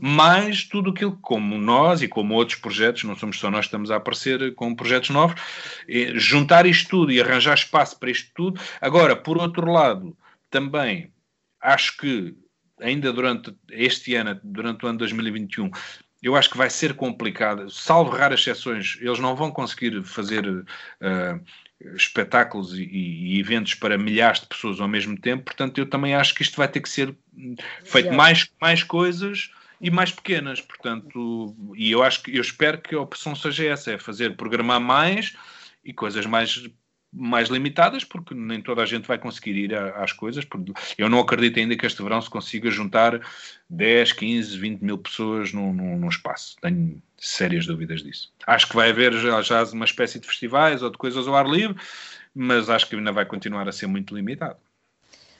[0.00, 3.66] mais tudo aquilo que, como nós e como outros projetos, não somos só nós que
[3.66, 5.40] estamos a aparecer com projetos novos,
[6.14, 8.60] juntar isto tudo e arranjar espaço para isto tudo.
[8.80, 10.16] Agora, por outro lado,
[10.50, 11.12] também
[11.60, 12.34] acho que
[12.80, 15.70] ainda durante este ano, durante o ano 2021,
[16.22, 20.66] eu acho que vai ser complicado, salvo raras exceções, eles não vão conseguir fazer uh,
[21.94, 26.34] espetáculos e, e, eventos para milhares de pessoas ao mesmo tempo, portanto eu também acho
[26.34, 27.16] que isto vai ter que ser
[27.84, 29.50] feito mais, mais coisas
[29.80, 33.92] e mais pequenas, portanto, e eu acho que eu espero que a opção seja essa,
[33.92, 35.36] é fazer programar mais
[35.84, 36.68] e coisas mais
[37.12, 40.46] mais limitadas, porque nem toda a gente vai conseguir ir às coisas.
[40.96, 43.20] Eu não acredito ainda que este verão se consiga juntar
[43.70, 46.56] 10, 15, 20 mil pessoas num, num, num espaço.
[46.60, 48.32] Tenho sérias dúvidas disso.
[48.46, 51.48] Acho que vai haver já, já uma espécie de festivais ou de coisas ao ar
[51.48, 51.76] livre,
[52.34, 54.58] mas acho que ainda vai continuar a ser muito limitado.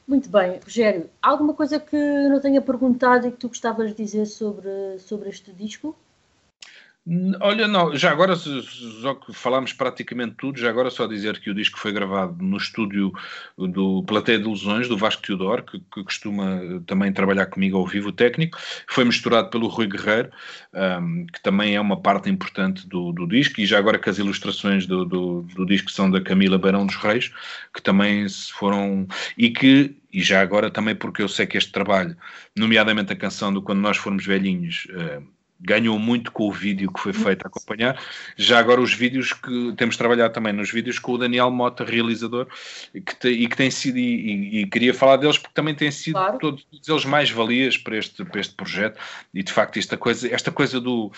[0.08, 1.96] Muito bem, Rogério, alguma coisa que
[2.28, 5.94] não tenha perguntado e que tu gostavas de dizer sobre, sobre este disco?
[7.40, 11.54] Olha, não, já agora, só que falámos praticamente tudo, já agora só dizer que o
[11.54, 13.12] disco foi gravado no estúdio
[13.56, 18.12] do Plateia de Ilusões, do Vasco Teodoro, que, que, costuma também trabalhar comigo ao vivo
[18.12, 20.30] técnico, foi misturado pelo Rui Guerreiro,
[21.00, 24.18] um, que também é uma parte importante do, do, disco, e já agora que as
[24.18, 27.32] ilustrações do, do, do disco são da Camila Barão dos Reis,
[27.72, 29.06] que também foram,
[29.38, 32.14] e que e já agora também porque eu sei que este trabalho,
[32.56, 34.86] nomeadamente a canção do Quando Nós Formos Velhinhos,
[35.60, 38.00] ganhou muito com o vídeo que foi feito a acompanhar.
[38.36, 42.46] Já agora os vídeos que temos trabalhado também nos vídeos com o Daniel Mota, realizador,
[42.92, 46.14] que te, e que tem sido, e, e, queria falar deles porque também têm sido
[46.14, 46.38] claro.
[46.38, 49.00] todos, eles mais valias para este, para este projeto
[49.34, 51.10] e de facto esta coisa, esta coisa do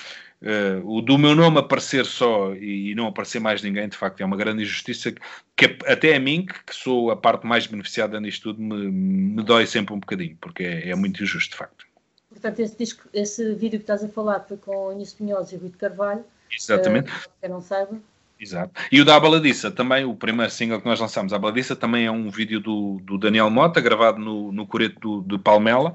[0.43, 4.23] Uh, o do meu nome aparecer só e, e, não aparecer mais ninguém, de facto,
[4.23, 5.21] é uma grande injustiça que,
[5.55, 9.43] que até a mim, que, que, sou a parte mais beneficiada nisto tudo, me, me
[9.43, 11.90] dói sempre um bocadinho, porque é, é muito injusto, de facto.
[12.31, 15.57] Portanto, esse, disco, esse vídeo que estás a falar foi com o Inês Pinhos e
[15.57, 16.25] Rui de Carvalho.
[16.51, 17.11] Exatamente.
[17.11, 18.01] Uh, quem não saiba.
[18.41, 18.73] Exato.
[18.91, 22.11] E o da Baladiça também, o primeiro single que nós lançámos, a Baladiça, também é
[22.11, 25.93] um vídeo do, do Daniel Mota, gravado no, no Coreto de Palmela.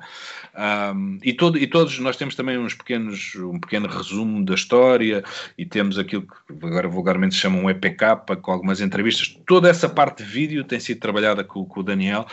[0.95, 5.23] Um, e, todo, e todos nós temos também uns pequenos, um pequeno resumo da história
[5.57, 9.35] e temos aquilo que agora vulgarmente se chama um EPK, com algumas entrevistas.
[9.47, 12.27] Toda essa parte de vídeo tem sido trabalhada com, com o Daniel.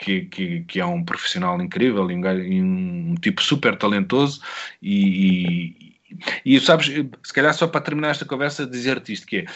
[0.00, 4.40] Que, que, que, é um profissional incrível e um, um, tipo super talentoso
[4.80, 5.98] e,
[6.44, 9.46] e sabes, se calhar só para terminar esta conversa, dizer-te isto: que é,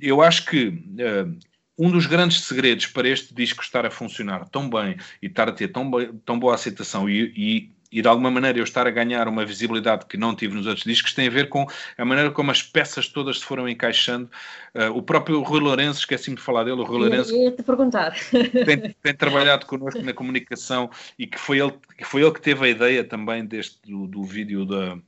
[0.00, 1.38] eu acho que uh,
[1.78, 5.52] um dos grandes segredos para este disco estar a funcionar tão bem e estar a
[5.52, 5.90] ter tão,
[6.24, 10.06] tão boa aceitação e, e, e, de alguma maneira eu estar a ganhar uma visibilidade
[10.06, 11.66] que não tive nos outros discos tem a ver com
[11.96, 14.30] a maneira como as peças todas se foram encaixando.
[14.74, 17.34] Uh, o próprio Rui Lourenço, esqueci-me de falar dele, o Rui Lourenço.
[17.34, 18.14] Eu te perguntar.
[18.66, 22.64] Tem, tem, trabalhado connosco na comunicação e que foi ele, que foi ele que teve
[22.64, 24.98] a ideia também deste, do, do vídeo da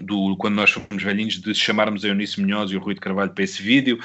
[0.00, 3.32] do, quando nós fomos velhinhos, de chamarmos a Eunice Munhoz e o Rui de Carvalho
[3.32, 3.98] para esse vídeo,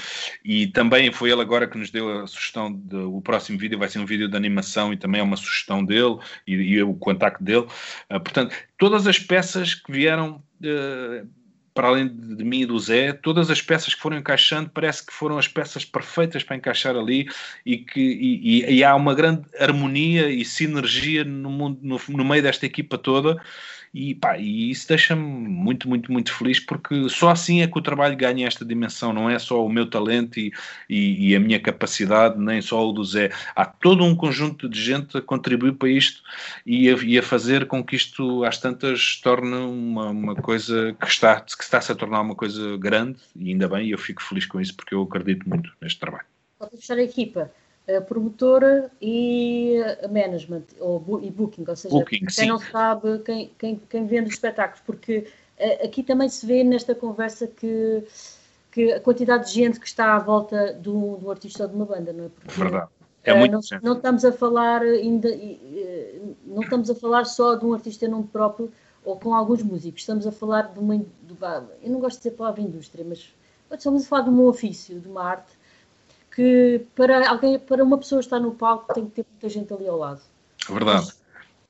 [0.44, 3.90] e também foi ele agora que nos deu a sugestão de o próximo vídeo vai
[3.90, 6.18] ser um vídeo de animação e também é uma sugestão dele
[6.48, 7.68] e, e o contacto dele.
[8.10, 10.42] Uh, portanto, todas as peças que vieram.
[10.62, 11.28] Uh,
[11.74, 15.04] para além de, de, mim e do Zé, todas as peças que foram encaixando parece
[15.04, 17.28] que foram as peças perfeitas para encaixar ali
[17.66, 22.44] e que e, e há uma grande harmonia e sinergia no, mundo, no, no meio
[22.44, 23.42] desta equipa toda
[23.94, 27.82] e, pá, e isso deixa-me muito, muito, muito feliz porque só assim é que o
[27.82, 29.14] trabalho ganha esta dimensão.
[29.14, 30.52] Não é só o meu talento e,
[30.90, 33.30] e, e a minha capacidade, nem só o do Zé.
[33.56, 36.24] Há todo um conjunto de gente a contribuir para isto
[36.66, 41.08] e a, e a fazer com que isto, às tantas, torne uma, uma coisa que
[41.08, 43.90] está, que está-se a tornar uma coisa grande e ainda bem.
[43.90, 46.26] Eu fico feliz com isso porque eu acredito muito neste trabalho.
[46.58, 47.52] Pode fechar a equipa
[48.08, 52.48] promotora e a management, ou e booking, ou seja, booking, quem sim.
[52.48, 55.28] não sabe, quem, quem, quem vende os espetáculos, porque
[55.60, 58.04] uh, aqui também se vê nesta conversa que,
[58.72, 61.86] que a quantidade de gente que está à volta do, do artista ou de uma
[61.86, 62.30] banda, não é?
[62.30, 62.90] Porque, Verdade.
[63.26, 65.30] É muito não, não, estamos a falar ainda,
[66.46, 68.70] não estamos a falar só de um artista nome próprio
[69.06, 71.06] ou com alguns músicos, estamos a falar de uma, de,
[71.82, 73.34] eu não gosto de dizer a palavra indústria, mas
[73.72, 75.54] estamos a falar de um ofício, de uma arte,
[76.36, 79.88] que para alguém, para uma pessoa estar no palco tem que ter muita gente ali
[79.88, 80.22] ao lado.
[80.70, 81.06] Verdade.
[81.06, 81.24] Mas...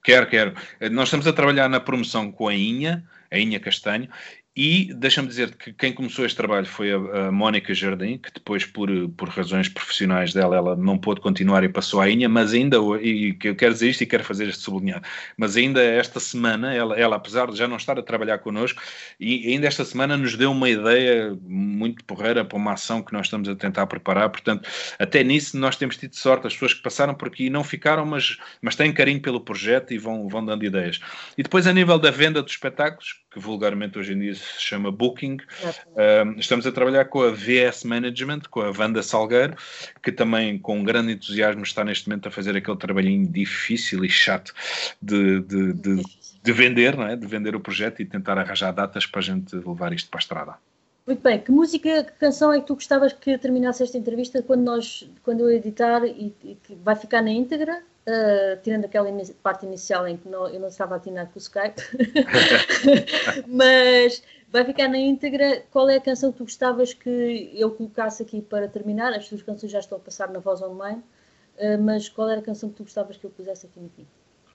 [0.03, 0.53] Quero, quero.
[0.91, 4.09] Nós estamos a trabalhar na promoção com a Inha, a Inha Castanho,
[4.55, 6.97] e deixa-me dizer que quem começou este trabalho foi a,
[7.27, 8.87] a Mónica Jardim, que depois, por,
[9.17, 13.35] por razões profissionais dela, ela não pôde continuar e passou à Inha, mas ainda, e
[13.43, 15.01] eu quero dizer isto e quero fazer este sublinhar,
[15.35, 18.79] mas ainda esta semana, ela, ela, apesar de já não estar a trabalhar connosco,
[19.19, 23.25] e ainda esta semana nos deu uma ideia muito porreira para uma ação que nós
[23.25, 27.15] estamos a tentar preparar, portanto, até nisso nós temos tido sorte, as pessoas que passaram
[27.15, 30.99] por aqui não ficaram, mas, mas têm carinho pelo projeto e vão, vão dando ideias.
[31.35, 34.91] E depois, a nível da venda dos espetáculos, que vulgarmente hoje em dia se chama
[34.91, 35.37] Booking.
[35.87, 39.55] Uh, estamos a trabalhar com a VS Management, com a Wanda Salgueiro,
[40.01, 44.53] que também com grande entusiasmo está neste momento a fazer aquele trabalhinho difícil e chato
[45.01, 46.03] de, de, de,
[46.43, 47.15] de vender, não é?
[47.15, 50.21] de vender o projeto e tentar arranjar datas para a gente levar isto para a
[50.21, 50.72] estrada.
[51.05, 54.61] Muito bem, que música, que canção é que tu gostavas que terminasse esta entrevista quando
[54.61, 57.83] nós, quando eu editar e, e que vai ficar na íntegra?
[58.07, 59.09] Uh, tirando aquela
[59.41, 61.81] parte inicial em que não, eu não estava a atinar com o Skype,
[63.47, 65.63] mas vai ficar na íntegra.
[65.71, 69.13] Qual é a canção que tu gostavas que eu colocasse aqui para terminar?
[69.13, 71.01] As tuas canções já estão a passar na voz online,
[71.57, 74.07] uh, mas qual era a canção que tu gostavas que eu pusesse aqui no fim?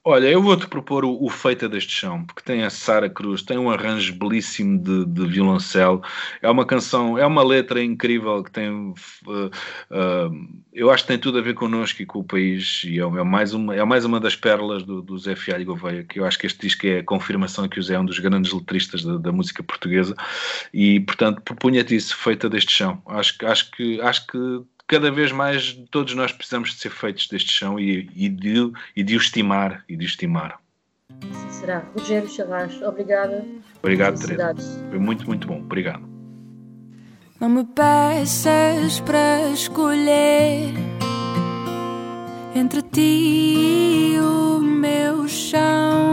[0.05, 3.59] Olha, eu vou-te propor o, o Feita deste Chão, porque tem a Sara Cruz, tem
[3.59, 6.03] um arranjo belíssimo de, de, violoncelo,
[6.41, 8.71] é uma canção, é uma letra incrível que tem.
[8.71, 8.95] Uh,
[9.27, 13.03] uh, eu acho que tem tudo a ver connosco e com o país, e é,
[13.03, 16.25] é mais, uma, é mais uma das pérolas do, do Zé Fialho Gouveia, que eu
[16.25, 19.03] acho que este disco é a confirmação que o Zé é um dos grandes letristas
[19.03, 20.15] da, da música portuguesa,
[20.73, 23.03] e portanto propunha-te isso, Feita deste Chão.
[23.07, 24.01] Acho, acho que.
[24.01, 28.29] Acho que cada vez mais todos nós precisamos de ser feitos deste chão e, e,
[28.29, 30.59] de, e de o estimar e de o estimar.
[31.31, 31.85] Assim será.
[31.97, 33.45] Rogério Charras, obrigada.
[33.79, 34.55] Obrigado, Teresa.
[34.89, 35.59] Foi muito, muito bom.
[35.59, 36.09] Obrigado.
[37.39, 40.75] Não me peças para escolher
[42.55, 46.13] entre ti e o meu chão.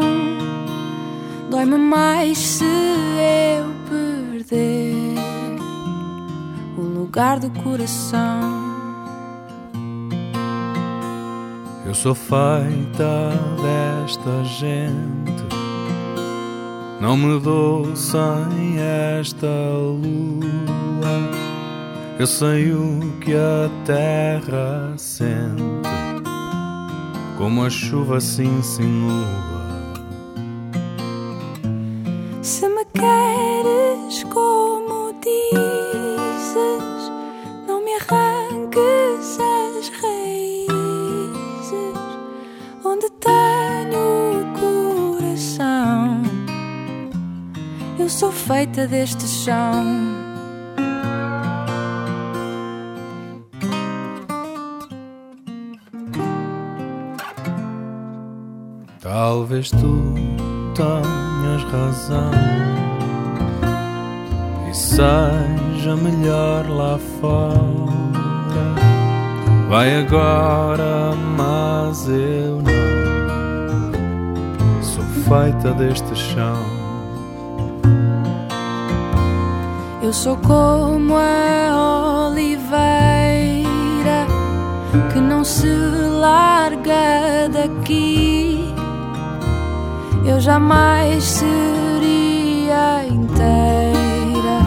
[1.50, 5.16] Dói-me mais se eu perder
[6.78, 8.65] o lugar do coração.
[11.96, 13.32] Sou feita
[13.64, 15.46] desta gente.
[17.00, 18.80] Não me dou sem
[19.18, 20.46] esta lua.
[22.20, 25.90] Eu sei o que a terra sente,
[27.38, 29.26] como a chuva se insinua.
[32.42, 35.65] Se me queres como dizes
[48.16, 49.84] sou feita deste chão.
[59.02, 60.14] Talvez tu
[60.76, 62.32] tenhas razão
[64.72, 68.76] e seja melhor lá fora.
[69.68, 72.72] Vai agora, mas eu não
[74.82, 76.85] sou feita deste chão.
[80.16, 83.66] Sou como a oliveira
[85.12, 88.74] que não se larga daqui
[90.26, 94.60] eu jamais seria inteira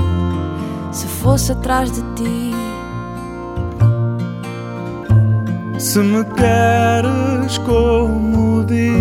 [0.92, 2.54] se fosse atrás de ti.
[5.78, 9.00] Se me queres como dizes,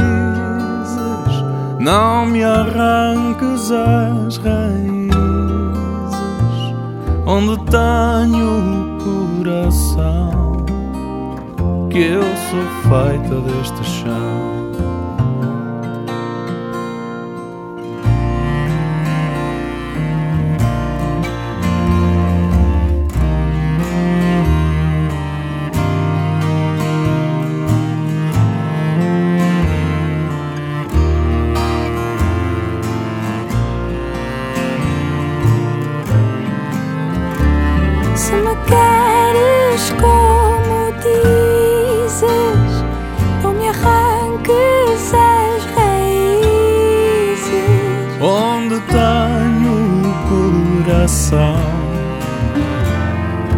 [1.79, 4.96] não me arranques as raízes
[7.27, 10.65] onde tenho o coração,
[11.89, 13.83] que eu sou feita deste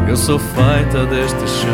[0.07, 1.70] Eu sou feita deste chão.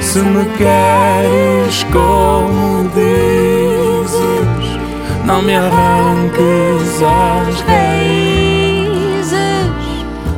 [0.00, 4.78] Se me queres como dizes,
[5.24, 9.34] não me arranques as raízes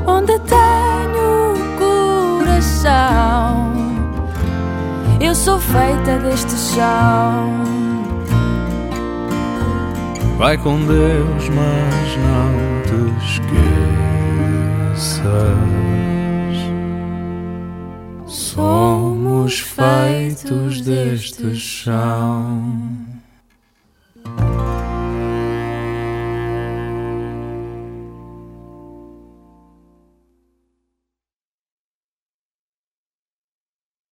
[0.07, 1.55] onde tenho
[2.39, 3.75] coração.
[5.21, 7.56] Eu sou feita deste chão.
[10.37, 13.57] Vai com Deus, mas não te esqueças.
[18.27, 23.06] Somos feitos deste chão.